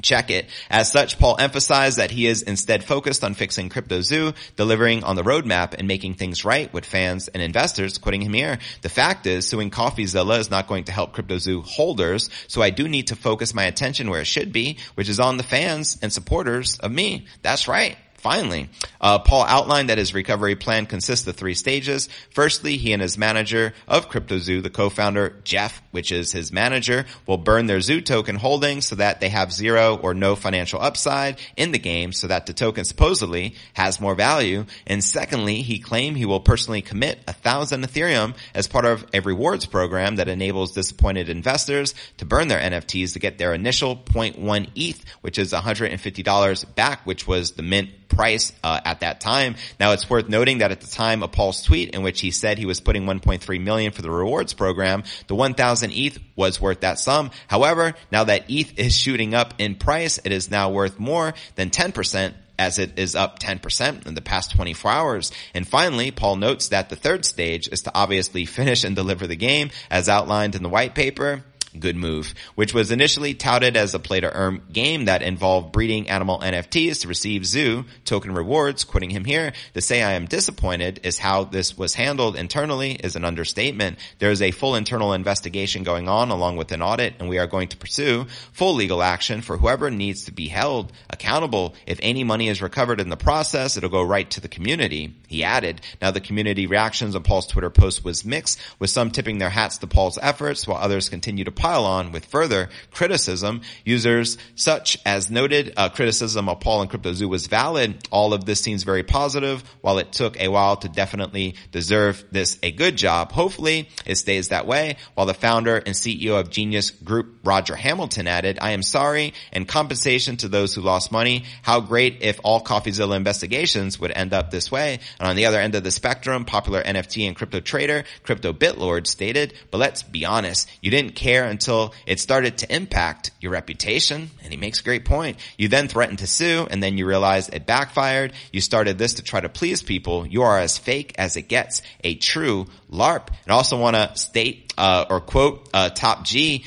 Check 0.06 0.30
it. 0.30 0.48
As 0.70 0.92
such, 0.92 1.18
Paul 1.18 1.34
emphasized 1.36 1.98
that 1.98 2.12
he 2.12 2.28
is 2.28 2.42
instead 2.42 2.84
focused 2.84 3.24
on 3.24 3.34
fixing 3.34 3.68
CryptoZoo, 3.68 4.36
delivering 4.54 5.02
on 5.02 5.16
the 5.16 5.24
roadmap 5.24 5.74
and 5.74 5.88
making 5.88 6.14
things 6.14 6.44
right 6.44 6.72
with 6.72 6.86
fans 6.86 7.26
and 7.26 7.42
investors, 7.42 7.98
quoting 7.98 8.22
him 8.22 8.32
here. 8.32 8.60
The 8.82 8.88
fact 8.88 9.26
is, 9.26 9.48
suing 9.48 9.72
CoffeeZilla 9.72 10.38
is 10.38 10.48
not 10.48 10.68
going 10.68 10.84
to 10.84 10.92
help 10.92 11.12
CryptoZoo 11.12 11.64
holders, 11.64 12.30
so 12.46 12.62
I 12.62 12.70
do 12.70 12.86
need 12.86 13.08
to 13.08 13.16
focus 13.16 13.52
my 13.52 13.64
attention 13.64 14.08
where 14.08 14.20
it 14.20 14.28
should 14.28 14.52
be, 14.52 14.78
which 14.94 15.08
is 15.08 15.18
on 15.18 15.38
the 15.38 15.42
fans 15.42 15.98
and 16.00 16.12
supporters 16.12 16.78
of 16.78 16.92
me. 16.92 17.26
That's 17.42 17.66
right. 17.66 17.96
Finally, 18.26 18.68
uh, 19.00 19.20
Paul 19.20 19.44
outlined 19.44 19.88
that 19.88 19.98
his 19.98 20.12
recovery 20.12 20.56
plan 20.56 20.86
consists 20.86 21.28
of 21.28 21.36
three 21.36 21.54
stages. 21.54 22.08
Firstly, 22.30 22.76
he 22.76 22.92
and 22.92 23.00
his 23.00 23.16
manager 23.16 23.72
of 23.86 24.10
CryptoZoo, 24.10 24.64
the 24.64 24.68
co-founder 24.68 25.36
Jeff, 25.44 25.80
which 25.92 26.10
is 26.10 26.32
his 26.32 26.50
manager, 26.50 27.06
will 27.24 27.36
burn 27.36 27.66
their 27.66 27.80
Zoo 27.80 28.00
token 28.00 28.34
holdings 28.34 28.86
so 28.86 28.96
that 28.96 29.20
they 29.20 29.28
have 29.28 29.52
zero 29.52 29.96
or 29.96 30.12
no 30.12 30.34
financial 30.34 30.80
upside 30.80 31.38
in 31.56 31.70
the 31.70 31.78
game 31.78 32.10
so 32.10 32.26
that 32.26 32.46
the 32.46 32.52
token 32.52 32.84
supposedly 32.84 33.54
has 33.74 34.00
more 34.00 34.16
value. 34.16 34.66
And 34.88 35.04
secondly, 35.04 35.62
he 35.62 35.78
claimed 35.78 36.16
he 36.16 36.26
will 36.26 36.40
personally 36.40 36.82
commit 36.82 37.20
a 37.28 37.32
thousand 37.32 37.84
Ethereum 37.84 38.34
as 38.56 38.66
part 38.66 38.86
of 38.86 39.06
a 39.14 39.20
rewards 39.20 39.66
program 39.66 40.16
that 40.16 40.26
enables 40.26 40.72
disappointed 40.72 41.28
investors 41.28 41.94
to 42.16 42.24
burn 42.24 42.48
their 42.48 42.58
NFTs 42.58 43.12
to 43.12 43.20
get 43.20 43.38
their 43.38 43.54
initial 43.54 43.94
0.1 43.94 44.68
ETH, 44.74 45.04
which 45.20 45.38
is 45.38 45.52
$150 45.52 46.74
back, 46.74 47.06
which 47.06 47.28
was 47.28 47.52
the 47.52 47.62
mint 47.62 47.90
price 48.16 48.52
uh, 48.64 48.80
at 48.84 49.00
that 49.00 49.20
time. 49.20 49.54
Now 49.78 49.92
it's 49.92 50.08
worth 50.08 50.28
noting 50.28 50.58
that 50.58 50.72
at 50.72 50.80
the 50.80 50.86
time 50.86 51.22
of 51.22 51.32
Paul's 51.32 51.62
tweet 51.62 51.90
in 51.90 52.02
which 52.02 52.20
he 52.20 52.30
said 52.30 52.58
he 52.58 52.66
was 52.66 52.80
putting 52.80 53.04
1.3 53.04 53.62
million 53.62 53.92
for 53.92 54.02
the 54.02 54.10
rewards 54.10 54.54
program, 54.54 55.04
the 55.28 55.34
1000 55.34 55.92
ETH 55.92 56.18
was 56.34 56.60
worth 56.60 56.80
that 56.80 56.98
sum. 56.98 57.30
However, 57.46 57.94
now 58.10 58.24
that 58.24 58.50
ETH 58.50 58.78
is 58.78 58.96
shooting 58.96 59.34
up 59.34 59.54
in 59.58 59.76
price, 59.76 60.18
it 60.24 60.32
is 60.32 60.50
now 60.50 60.70
worth 60.70 60.98
more 60.98 61.34
than 61.54 61.70
10% 61.70 62.34
as 62.58 62.78
it 62.78 62.98
is 62.98 63.14
up 63.14 63.38
10% 63.38 64.06
in 64.06 64.14
the 64.14 64.22
past 64.22 64.52
24 64.52 64.90
hours. 64.90 65.32
And 65.54 65.68
finally, 65.68 66.10
Paul 66.10 66.36
notes 66.36 66.68
that 66.68 66.88
the 66.88 66.96
third 66.96 67.24
stage 67.24 67.68
is 67.68 67.82
to 67.82 67.92
obviously 67.94 68.46
finish 68.46 68.82
and 68.84 68.96
deliver 68.96 69.26
the 69.26 69.36
game 69.36 69.70
as 69.90 70.08
outlined 70.08 70.54
in 70.54 70.62
the 70.62 70.68
white 70.68 70.94
paper 70.94 71.42
good 71.80 71.96
move, 71.96 72.34
which 72.54 72.74
was 72.74 72.90
initially 72.90 73.34
touted 73.34 73.76
as 73.76 73.94
a 73.94 73.98
play 73.98 74.20
to 74.20 74.32
earn 74.32 74.62
game 74.72 75.06
that 75.06 75.22
involved 75.22 75.72
breeding 75.72 76.08
animal 76.08 76.38
NFTs 76.40 77.00
to 77.00 77.08
receive 77.08 77.46
zoo 77.46 77.84
token 78.04 78.32
rewards. 78.32 78.84
Quoting 78.84 79.10
him 79.10 79.24
here, 79.24 79.52
to 79.74 79.80
say 79.80 80.02
I 80.02 80.12
am 80.12 80.26
disappointed 80.26 81.00
is 81.02 81.18
how 81.18 81.44
this 81.44 81.76
was 81.76 81.94
handled 81.94 82.36
internally 82.36 82.92
is 82.92 83.16
an 83.16 83.24
understatement. 83.24 83.98
There 84.18 84.30
is 84.30 84.42
a 84.42 84.50
full 84.50 84.74
internal 84.74 85.12
investigation 85.12 85.82
going 85.82 86.08
on 86.08 86.30
along 86.30 86.56
with 86.56 86.72
an 86.72 86.82
audit 86.82 87.14
and 87.18 87.28
we 87.28 87.38
are 87.38 87.46
going 87.46 87.68
to 87.68 87.76
pursue 87.76 88.26
full 88.52 88.74
legal 88.74 89.02
action 89.02 89.42
for 89.42 89.56
whoever 89.56 89.90
needs 89.90 90.24
to 90.24 90.32
be 90.32 90.48
held 90.48 90.92
accountable. 91.10 91.74
If 91.86 91.98
any 92.02 92.24
money 92.24 92.48
is 92.48 92.62
recovered 92.62 93.00
in 93.00 93.08
the 93.08 93.16
process, 93.16 93.76
it'll 93.76 93.90
go 93.90 94.02
right 94.02 94.28
to 94.30 94.40
the 94.40 94.48
community. 94.48 95.14
He 95.28 95.44
added, 95.44 95.80
now 96.00 96.10
the 96.10 96.20
community 96.20 96.66
reactions 96.66 97.14
on 97.14 97.22
Paul's 97.22 97.46
Twitter 97.46 97.70
post 97.70 98.04
was 98.04 98.24
mixed 98.24 98.58
with 98.78 98.90
some 98.90 99.10
tipping 99.10 99.38
their 99.38 99.50
hats 99.50 99.78
to 99.78 99.86
Paul's 99.86 100.18
efforts 100.20 100.66
while 100.66 100.78
others 100.78 101.08
continue 101.08 101.44
to 101.44 101.52
pile 101.66 101.84
on 101.84 102.12
with 102.12 102.24
further 102.26 102.68
criticism. 102.92 103.60
Users 103.84 104.38
such 104.54 104.96
as 105.04 105.32
noted 105.32 105.72
uh, 105.76 105.88
criticism 105.88 106.48
of 106.48 106.60
Paul 106.60 106.82
and 106.82 106.88
CryptoZoo 106.88 107.28
was 107.28 107.48
valid. 107.48 108.06
All 108.12 108.32
of 108.32 108.44
this 108.44 108.60
seems 108.60 108.84
very 108.84 109.02
positive. 109.02 109.64
While 109.80 109.98
it 109.98 110.12
took 110.12 110.38
a 110.40 110.46
while 110.46 110.76
to 110.76 110.88
definitely 110.88 111.56
deserve 111.72 112.24
this 112.30 112.56
a 112.62 112.70
good 112.70 112.96
job, 112.96 113.32
hopefully 113.32 113.88
it 114.04 114.14
stays 114.14 114.50
that 114.50 114.64
way. 114.64 114.96
While 115.14 115.26
the 115.26 115.34
founder 115.34 115.76
and 115.76 115.96
CEO 115.96 116.38
of 116.38 116.50
Genius 116.50 116.92
Group, 116.92 117.40
Roger 117.42 117.74
Hamilton 117.74 118.28
added, 118.28 118.58
I 118.62 118.70
am 118.70 118.84
sorry 118.84 119.34
and 119.52 119.66
compensation 119.66 120.36
to 120.36 120.48
those 120.48 120.72
who 120.72 120.82
lost 120.82 121.10
money. 121.10 121.46
How 121.62 121.80
great 121.80 122.18
if 122.20 122.38
all 122.44 122.62
CoffeeZilla 122.62 123.16
investigations 123.16 123.98
would 123.98 124.12
end 124.12 124.32
up 124.32 124.52
this 124.52 124.70
way. 124.70 125.00
And 125.18 125.26
on 125.28 125.34
the 125.34 125.46
other 125.46 125.58
end 125.58 125.74
of 125.74 125.82
the 125.82 125.90
spectrum, 125.90 126.44
popular 126.44 126.80
NFT 126.80 127.26
and 127.26 127.34
crypto 127.34 127.58
trader, 127.58 128.04
Crypto 128.22 128.52
Bitlord 128.52 129.08
stated, 129.08 129.52
but 129.72 129.78
let's 129.78 130.04
be 130.04 130.24
honest, 130.24 130.68
you 130.80 130.92
didn't 130.92 131.16
care 131.16 131.55
until 131.56 131.94
it 132.04 132.20
started 132.20 132.58
to 132.58 132.74
impact 132.74 133.30
your 133.40 133.50
reputation. 133.50 134.30
And 134.42 134.52
he 134.52 134.58
makes 134.58 134.80
a 134.80 134.84
great 134.84 135.06
point. 135.06 135.38
You 135.56 135.68
then 135.68 135.88
threatened 135.88 136.18
to 136.18 136.26
sue 136.26 136.66
and 136.70 136.82
then 136.82 136.98
you 136.98 137.06
realized 137.06 137.54
it 137.54 137.64
backfired. 137.64 138.34
You 138.52 138.60
started 138.60 138.98
this 138.98 139.14
to 139.14 139.22
try 139.22 139.40
to 139.40 139.48
please 139.48 139.82
people. 139.82 140.26
You 140.26 140.42
are 140.42 140.58
as 140.58 140.76
fake 140.76 141.14
as 141.16 141.38
it 141.38 141.48
gets. 141.48 141.80
A 142.04 142.14
true 142.14 142.66
LARP. 142.90 143.28
And 143.44 143.52
also 143.52 143.80
want 143.80 143.96
to 143.96 144.12
state, 144.16 144.74
uh, 144.76 145.06
or 145.08 145.22
quote, 145.22 145.70
uh, 145.72 145.88
Top 145.88 146.24
G, 146.26 146.66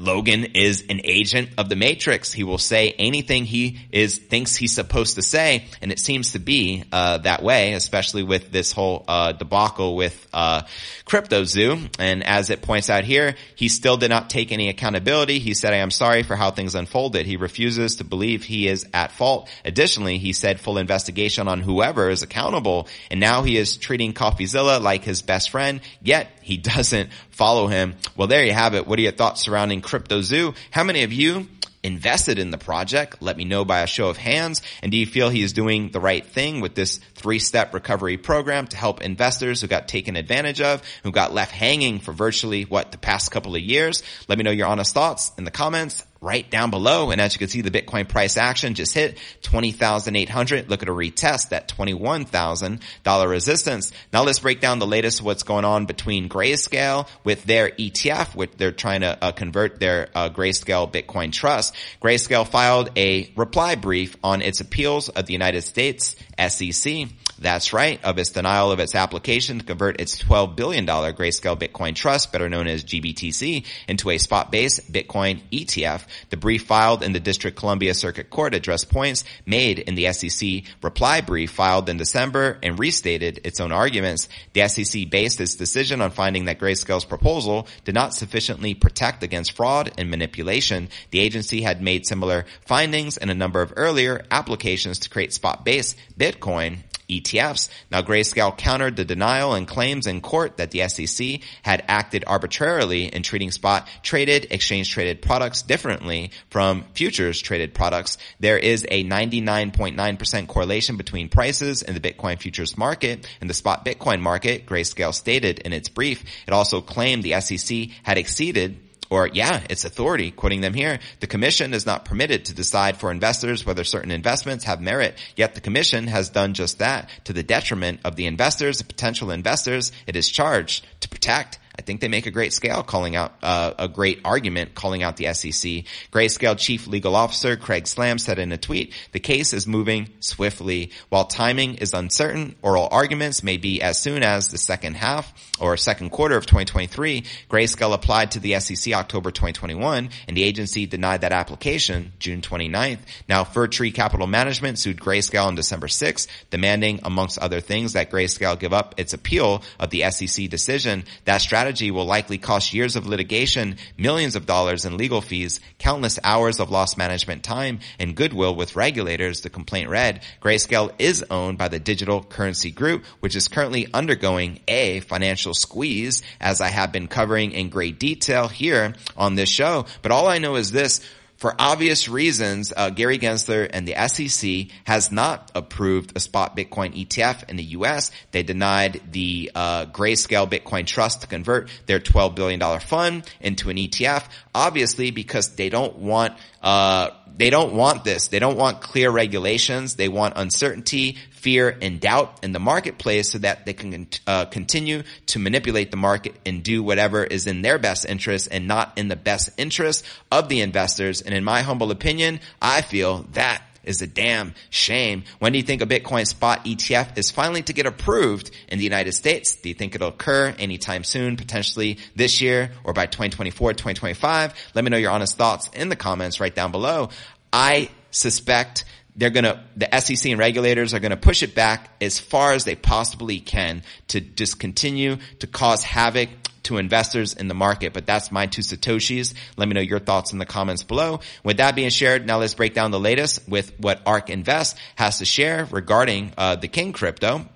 Logan 0.00 0.44
is 0.54 0.84
an 0.88 1.00
agent 1.02 1.50
of 1.58 1.68
the 1.68 1.74
Matrix. 1.74 2.32
He 2.32 2.44
will 2.44 2.58
say 2.58 2.94
anything 2.98 3.44
he 3.44 3.80
is 3.90 4.16
thinks 4.16 4.54
he's 4.54 4.72
supposed 4.72 5.16
to 5.16 5.22
say, 5.22 5.66
and 5.82 5.90
it 5.90 5.98
seems 5.98 6.32
to 6.32 6.38
be 6.38 6.84
uh, 6.92 7.18
that 7.18 7.42
way, 7.42 7.72
especially 7.72 8.22
with 8.22 8.52
this 8.52 8.70
whole 8.70 9.04
uh, 9.08 9.32
debacle 9.32 9.96
with 9.96 10.28
uh, 10.32 10.62
CryptoZoo. 11.04 11.96
And 11.98 12.22
as 12.22 12.50
it 12.50 12.62
points 12.62 12.90
out 12.90 13.02
here, 13.02 13.34
he 13.56 13.68
still 13.68 13.96
did 13.96 14.10
not 14.10 14.30
take 14.30 14.52
any 14.52 14.68
accountability. 14.68 15.40
He 15.40 15.54
said, 15.54 15.72
"I 15.72 15.78
am 15.78 15.90
sorry 15.90 16.22
for 16.22 16.36
how 16.36 16.52
things 16.52 16.76
unfolded." 16.76 17.26
He 17.26 17.36
refuses 17.36 17.96
to 17.96 18.04
believe 18.04 18.44
he 18.44 18.68
is 18.68 18.86
at 18.94 19.10
fault. 19.10 19.48
Additionally, 19.64 20.18
he 20.18 20.32
said 20.32 20.60
full 20.60 20.78
investigation 20.78 21.48
on 21.48 21.60
whoever 21.60 22.08
is 22.08 22.22
accountable, 22.22 22.86
and 23.10 23.18
now 23.18 23.42
he 23.42 23.56
is 23.56 23.76
treating 23.76 24.12
CoffeeZilla 24.12 24.80
like 24.80 25.02
his 25.02 25.22
best 25.22 25.50
friend. 25.50 25.80
Yet 26.00 26.30
he 26.48 26.56
doesn't 26.56 27.10
follow 27.28 27.66
him. 27.66 27.94
Well, 28.16 28.26
there 28.26 28.42
you 28.42 28.54
have 28.54 28.74
it. 28.74 28.86
What 28.86 28.98
are 28.98 29.02
your 29.02 29.12
thoughts 29.12 29.42
surrounding? 29.42 29.82
CryptoZoo. 29.82 30.56
How 30.70 30.82
many 30.82 31.02
of 31.02 31.12
you 31.12 31.46
invested 31.82 32.38
in 32.38 32.50
the 32.50 32.56
project? 32.56 33.20
Let 33.20 33.36
me 33.36 33.44
know 33.44 33.66
by 33.66 33.82
a 33.82 33.86
show 33.86 34.08
of 34.08 34.16
hands. 34.16 34.62
And 34.82 34.90
do 34.90 34.96
you 34.96 35.04
feel 35.04 35.28
he 35.28 35.42
is 35.42 35.52
doing 35.52 35.90
the 35.90 36.00
right 36.00 36.24
thing 36.24 36.62
with 36.62 36.74
this 36.74 37.00
three-step 37.16 37.74
recovery 37.74 38.16
program 38.16 38.66
to 38.68 38.78
help 38.78 39.02
investors 39.02 39.60
who 39.60 39.66
got 39.66 39.88
taken 39.88 40.16
advantage 40.16 40.62
of, 40.62 40.82
who 41.02 41.12
got 41.12 41.34
left 41.34 41.52
hanging 41.52 41.98
for 41.98 42.12
virtually 42.12 42.62
what 42.62 42.92
the 42.92 42.98
past 42.98 43.30
couple 43.30 43.54
of 43.54 43.60
years? 43.60 44.02
Let 44.26 44.38
me 44.38 44.44
know 44.44 44.50
your 44.50 44.68
honest 44.68 44.94
thoughts 44.94 45.32
in 45.36 45.44
the 45.44 45.50
comments 45.50 46.02
right 46.20 46.50
down 46.50 46.70
below. 46.70 47.10
And 47.10 47.20
as 47.20 47.34
you 47.34 47.38
can 47.38 47.48
see, 47.48 47.60
the 47.60 47.70
Bitcoin 47.70 48.08
price 48.08 48.36
action 48.36 48.74
just 48.74 48.94
hit 48.94 49.18
20,800. 49.42 50.68
Look 50.68 50.82
at 50.82 50.88
a 50.88 50.92
retest 50.92 51.50
that 51.50 51.68
$21,000 51.68 53.28
resistance. 53.28 53.92
Now 54.12 54.24
let's 54.24 54.40
break 54.40 54.60
down 54.60 54.78
the 54.78 54.86
latest 54.86 55.22
what's 55.22 55.42
going 55.42 55.64
on 55.64 55.86
between 55.86 56.28
Grayscale 56.28 57.08
with 57.24 57.44
their 57.44 57.70
ETF, 57.70 58.34
which 58.34 58.52
they're 58.56 58.72
trying 58.72 59.02
to 59.02 59.16
uh, 59.22 59.32
convert 59.32 59.78
their 59.78 60.08
uh, 60.14 60.28
Grayscale 60.30 60.90
Bitcoin 60.90 61.32
Trust. 61.32 61.74
Grayscale 62.02 62.46
filed 62.46 62.90
a 62.96 63.32
reply 63.36 63.76
brief 63.76 64.16
on 64.24 64.42
its 64.42 64.60
appeals 64.60 65.08
of 65.08 65.26
the 65.26 65.32
United 65.32 65.62
States 65.62 66.16
SEC. 66.48 67.06
That's 67.40 67.72
right, 67.72 68.02
of 68.04 68.18
its 68.18 68.30
denial 68.30 68.72
of 68.72 68.80
its 68.80 68.96
application 68.96 69.60
to 69.60 69.64
convert 69.64 70.00
its 70.00 70.20
$12 70.20 70.56
billion 70.56 70.84
Grayscale 70.86 71.58
Bitcoin 71.58 71.94
Trust, 71.94 72.32
better 72.32 72.48
known 72.48 72.66
as 72.66 72.84
GBTC, 72.84 73.64
into 73.86 74.10
a 74.10 74.18
spot-based 74.18 74.92
Bitcoin 74.92 75.40
ETF. 75.52 76.04
The 76.30 76.36
brief 76.36 76.64
filed 76.64 77.04
in 77.04 77.12
the 77.12 77.20
District 77.20 77.56
Columbia 77.56 77.94
Circuit 77.94 78.28
Court 78.28 78.54
addressed 78.54 78.90
points 78.90 79.22
made 79.46 79.78
in 79.78 79.94
the 79.94 80.12
SEC 80.12 80.64
reply 80.82 81.20
brief 81.20 81.52
filed 81.52 81.88
in 81.88 81.96
December 81.96 82.58
and 82.62 82.78
restated 82.78 83.40
its 83.44 83.60
own 83.60 83.70
arguments. 83.70 84.28
The 84.52 84.66
SEC 84.66 85.08
based 85.08 85.40
its 85.40 85.54
decision 85.54 86.00
on 86.00 86.10
finding 86.10 86.46
that 86.46 86.58
Grayscale's 86.58 87.04
proposal 87.04 87.68
did 87.84 87.94
not 87.94 88.14
sufficiently 88.14 88.74
protect 88.74 89.22
against 89.22 89.52
fraud 89.52 89.92
and 89.96 90.10
manipulation. 90.10 90.88
The 91.10 91.20
agency 91.20 91.62
had 91.62 91.80
made 91.80 92.04
similar 92.04 92.46
findings 92.66 93.16
in 93.16 93.30
a 93.30 93.34
number 93.34 93.62
of 93.62 93.72
earlier 93.76 94.24
applications 94.30 94.98
to 95.00 95.10
create 95.10 95.32
spot-based 95.32 95.96
Bitcoin 96.18 96.78
ETFs. 97.08 97.68
Now 97.90 98.02
Grayscale 98.02 98.56
countered 98.56 98.96
the 98.96 99.04
denial 99.04 99.54
and 99.54 99.66
claims 99.66 100.06
in 100.06 100.20
court 100.20 100.58
that 100.58 100.70
the 100.70 100.86
SEC 100.88 101.40
had 101.62 101.84
acted 101.88 102.24
arbitrarily 102.26 103.06
in 103.06 103.22
treating 103.22 103.50
spot 103.50 103.88
traded, 104.02 104.48
exchange 104.50 104.90
traded 104.90 105.22
products 105.22 105.62
differently 105.62 106.30
from 106.50 106.84
futures 106.94 107.40
traded 107.40 107.74
products. 107.74 108.18
There 108.40 108.58
is 108.58 108.86
a 108.90 109.04
99.9% 109.04 110.46
correlation 110.48 110.96
between 110.96 111.28
prices 111.28 111.82
in 111.82 111.94
the 111.94 112.00
Bitcoin 112.00 112.38
futures 112.38 112.76
market 112.76 113.26
and 113.40 113.48
the 113.48 113.54
spot 113.54 113.84
Bitcoin 113.84 114.20
market, 114.20 114.66
Grayscale 114.66 115.14
stated 115.14 115.60
in 115.60 115.72
its 115.72 115.88
brief. 115.88 116.24
It 116.46 116.52
also 116.52 116.80
claimed 116.80 117.22
the 117.22 117.40
SEC 117.40 117.88
had 118.02 118.18
exceeded 118.18 118.87
or 119.10 119.28
yeah, 119.28 119.62
it's 119.70 119.84
authority, 119.84 120.30
quoting 120.30 120.60
them 120.60 120.74
here. 120.74 120.98
The 121.20 121.26
commission 121.26 121.74
is 121.74 121.86
not 121.86 122.04
permitted 122.04 122.46
to 122.46 122.54
decide 122.54 122.96
for 122.96 123.10
investors 123.10 123.64
whether 123.64 123.84
certain 123.84 124.10
investments 124.10 124.64
have 124.64 124.80
merit, 124.80 125.18
yet 125.36 125.54
the 125.54 125.60
commission 125.60 126.06
has 126.08 126.30
done 126.30 126.54
just 126.54 126.78
that 126.78 127.08
to 127.24 127.32
the 127.32 127.42
detriment 127.42 128.00
of 128.04 128.16
the 128.16 128.26
investors, 128.26 128.78
the 128.78 128.84
potential 128.84 129.30
investors 129.30 129.92
it 130.06 130.16
is 130.16 130.28
charged 130.28 130.86
to 131.00 131.08
protect 131.08 131.58
I 131.78 131.82
think 131.82 132.00
they 132.00 132.08
make 132.08 132.26
a 132.26 132.32
great 132.32 132.52
scale 132.52 132.82
calling 132.82 133.14
out 133.14 133.34
uh, 133.40 133.72
a 133.78 133.88
great 133.88 134.20
argument 134.24 134.74
calling 134.74 135.04
out 135.04 135.16
the 135.16 135.32
SEC. 135.32 135.84
Grayscale 136.12 136.58
Chief 136.58 136.88
Legal 136.88 137.14
Officer 137.14 137.56
Craig 137.56 137.86
Salm 137.86 138.18
said 138.18 138.40
in 138.40 138.50
a 138.50 138.58
tweet, 138.58 138.92
"The 139.12 139.20
case 139.20 139.52
is 139.52 139.66
moving 139.66 140.08
swiftly. 140.18 140.90
While 141.08 141.26
timing 141.26 141.76
is 141.76 141.94
uncertain, 141.94 142.56
oral 142.62 142.88
arguments 142.90 143.44
may 143.44 143.58
be 143.58 143.80
as 143.80 143.96
soon 143.96 144.24
as 144.24 144.50
the 144.50 144.58
second 144.58 144.96
half 144.96 145.32
or 145.60 145.76
second 145.76 146.10
quarter 146.10 146.36
of 146.36 146.46
2023." 146.46 147.22
Grayscale 147.48 147.94
applied 147.94 148.32
to 148.32 148.40
the 148.40 148.58
SEC 148.58 148.92
October 148.92 149.30
2021, 149.30 150.10
and 150.26 150.36
the 150.36 150.42
agency 150.42 150.86
denied 150.86 151.20
that 151.20 151.32
application 151.32 152.12
June 152.18 152.40
29th. 152.40 152.98
Now, 153.28 153.44
Fir 153.44 153.68
Tree 153.68 153.92
Capital 153.92 154.26
Management 154.26 154.80
sued 154.80 154.98
Grayscale 154.98 155.46
on 155.46 155.54
December 155.54 155.86
6th, 155.86 156.26
demanding, 156.50 156.98
amongst 157.04 157.38
other 157.38 157.60
things, 157.60 157.92
that 157.92 158.10
Grayscale 158.10 158.58
give 158.58 158.72
up 158.72 158.96
its 158.98 159.12
appeal 159.12 159.62
of 159.78 159.90
the 159.90 160.10
SEC 160.10 160.48
decision. 160.48 161.04
That 161.24 161.40
strategy 161.40 161.67
strategy 161.68 161.90
will 161.90 162.06
likely 162.06 162.38
cost 162.38 162.72
years 162.72 162.96
of 162.96 163.06
litigation, 163.06 163.76
millions 163.98 164.36
of 164.36 164.46
dollars 164.46 164.86
in 164.86 164.96
legal 164.96 165.20
fees, 165.20 165.60
countless 165.78 166.18
hours 166.24 166.60
of 166.60 166.70
lost 166.70 166.96
management 166.96 167.42
time, 167.42 167.78
and 167.98 168.16
goodwill 168.16 168.54
with 168.54 168.74
regulators, 168.74 169.42
the 169.42 169.50
complaint 169.50 169.90
read. 169.90 170.22
Grayscale 170.40 170.90
is 170.98 171.22
owned 171.30 171.58
by 171.58 171.68
the 171.68 171.78
Digital 171.78 172.22
Currency 172.22 172.70
Group, 172.70 173.04
which 173.20 173.36
is 173.36 173.48
currently 173.48 173.86
undergoing 173.92 174.60
a 174.66 175.00
financial 175.00 175.52
squeeze, 175.52 176.22
as 176.40 176.62
I 176.62 176.68
have 176.68 176.90
been 176.90 177.06
covering 177.06 177.52
in 177.52 177.68
great 177.68 177.98
detail 177.98 178.48
here 178.48 178.94
on 179.14 179.34
this 179.34 179.50
show. 179.50 179.84
But 180.00 180.10
all 180.10 180.26
I 180.26 180.38
know 180.38 180.56
is 180.56 180.72
this, 180.72 181.02
for 181.38 181.54
obvious 181.56 182.08
reasons, 182.08 182.72
uh, 182.76 182.90
Gary 182.90 183.16
Gensler 183.16 183.70
and 183.72 183.86
the 183.86 183.94
SEC 184.08 184.76
has 184.82 185.12
not 185.12 185.52
approved 185.54 186.16
a 186.16 186.20
spot 186.20 186.56
Bitcoin 186.56 186.92
ETF 186.92 187.48
in 187.48 187.54
the 187.54 187.62
U.S. 187.64 188.10
They 188.32 188.42
denied 188.42 189.00
the 189.12 189.52
uh, 189.54 189.86
Grayscale 189.86 190.50
Bitcoin 190.50 190.84
Trust 190.84 191.20
to 191.20 191.28
convert 191.28 191.70
their 191.86 192.00
$12 192.00 192.34
billion 192.34 192.80
fund 192.80 193.30
into 193.40 193.70
an 193.70 193.76
ETF, 193.76 194.24
obviously 194.52 195.12
because 195.12 195.54
they 195.54 195.68
don't 195.68 195.96
want 195.98 196.36
uh, 196.60 197.10
they 197.36 197.50
don't 197.50 197.72
want 197.72 198.02
this. 198.02 198.26
They 198.28 198.40
don't 198.40 198.56
want 198.56 198.80
clear 198.80 199.08
regulations. 199.12 199.94
They 199.94 200.08
want 200.08 200.34
uncertainty, 200.36 201.18
fear, 201.38 201.76
and 201.80 202.00
doubt 202.00 202.40
in 202.42 202.52
the 202.52 202.58
marketplace 202.58 203.30
so 203.32 203.38
that 203.38 203.64
they 203.64 203.72
can 203.72 204.08
uh, 204.26 204.44
continue 204.46 205.02
to 205.26 205.38
manipulate 205.38 205.90
the 205.90 205.96
market 205.96 206.34
and 206.44 206.62
do 206.62 206.82
whatever 206.82 207.24
is 207.24 207.46
in 207.46 207.62
their 207.62 207.78
best 207.78 208.04
interest 208.04 208.48
and 208.50 208.66
not 208.66 208.92
in 208.96 209.08
the 209.08 209.16
best 209.16 209.50
interest 209.56 210.04
of 210.30 210.48
the 210.48 210.60
investors. 210.60 211.22
And 211.22 211.34
in 211.34 211.44
my 211.44 211.62
humble 211.62 211.90
opinion, 211.90 212.40
I 212.60 212.82
feel 212.82 213.26
that 213.32 213.62
is 213.84 214.02
a 214.02 214.06
damn 214.06 214.54
shame. 214.68 215.24
When 215.38 215.52
do 215.52 215.58
you 215.58 215.64
think 215.64 215.80
a 215.80 215.86
Bitcoin 215.86 216.26
spot 216.26 216.66
ETF 216.66 217.16
is 217.16 217.30
finally 217.30 217.62
to 217.62 217.72
get 217.72 217.86
approved 217.86 218.50
in 218.68 218.78
the 218.78 218.84
United 218.84 219.12
States? 219.12 219.56
Do 219.56 219.68
you 219.70 219.74
think 219.74 219.94
it'll 219.94 220.08
occur 220.08 220.54
anytime 220.58 221.04
soon, 221.04 221.36
potentially 221.36 221.98
this 222.14 222.40
year 222.40 222.72
or 222.84 222.92
by 222.92 223.06
2024, 223.06 223.72
2025? 223.72 224.54
Let 224.74 224.84
me 224.84 224.90
know 224.90 224.98
your 224.98 225.10
honest 225.10 225.36
thoughts 225.36 225.70
in 225.72 225.88
the 225.88 225.96
comments 225.96 226.38
right 226.38 226.54
down 226.54 226.70
below. 226.70 227.08
I 227.50 227.88
suspect 228.10 228.84
they're 229.18 229.30
gonna, 229.30 229.62
the 229.76 229.88
SEC 230.00 230.30
and 230.30 230.38
regulators 230.38 230.94
are 230.94 231.00
gonna 231.00 231.16
push 231.16 231.42
it 231.42 231.54
back 231.54 231.90
as 232.00 232.18
far 232.18 232.52
as 232.52 232.64
they 232.64 232.76
possibly 232.76 233.40
can 233.40 233.82
to 234.08 234.20
just 234.20 234.58
continue 234.58 235.16
to 235.40 235.46
cause 235.46 235.82
havoc 235.82 236.30
to 236.62 236.76
investors 236.76 237.34
in 237.34 237.48
the 237.48 237.54
market. 237.54 237.92
But 237.92 238.06
that's 238.06 238.30
my 238.30 238.46
two 238.46 238.62
Satoshis. 238.62 239.34
Let 239.56 239.68
me 239.68 239.74
know 239.74 239.80
your 239.80 239.98
thoughts 239.98 240.32
in 240.32 240.38
the 240.38 240.46
comments 240.46 240.84
below. 240.84 241.20
With 241.42 241.56
that 241.56 241.74
being 241.74 241.90
shared, 241.90 242.26
now 242.26 242.38
let's 242.38 242.54
break 242.54 242.74
down 242.74 242.92
the 242.92 243.00
latest 243.00 243.48
with 243.48 243.78
what 243.78 244.00
ARK 244.06 244.30
Invest 244.30 244.76
has 244.94 245.18
to 245.18 245.24
share 245.24 245.66
regarding 245.70 246.32
uh, 246.38 246.56
the 246.56 246.68
King 246.68 246.92
crypto. 246.92 247.46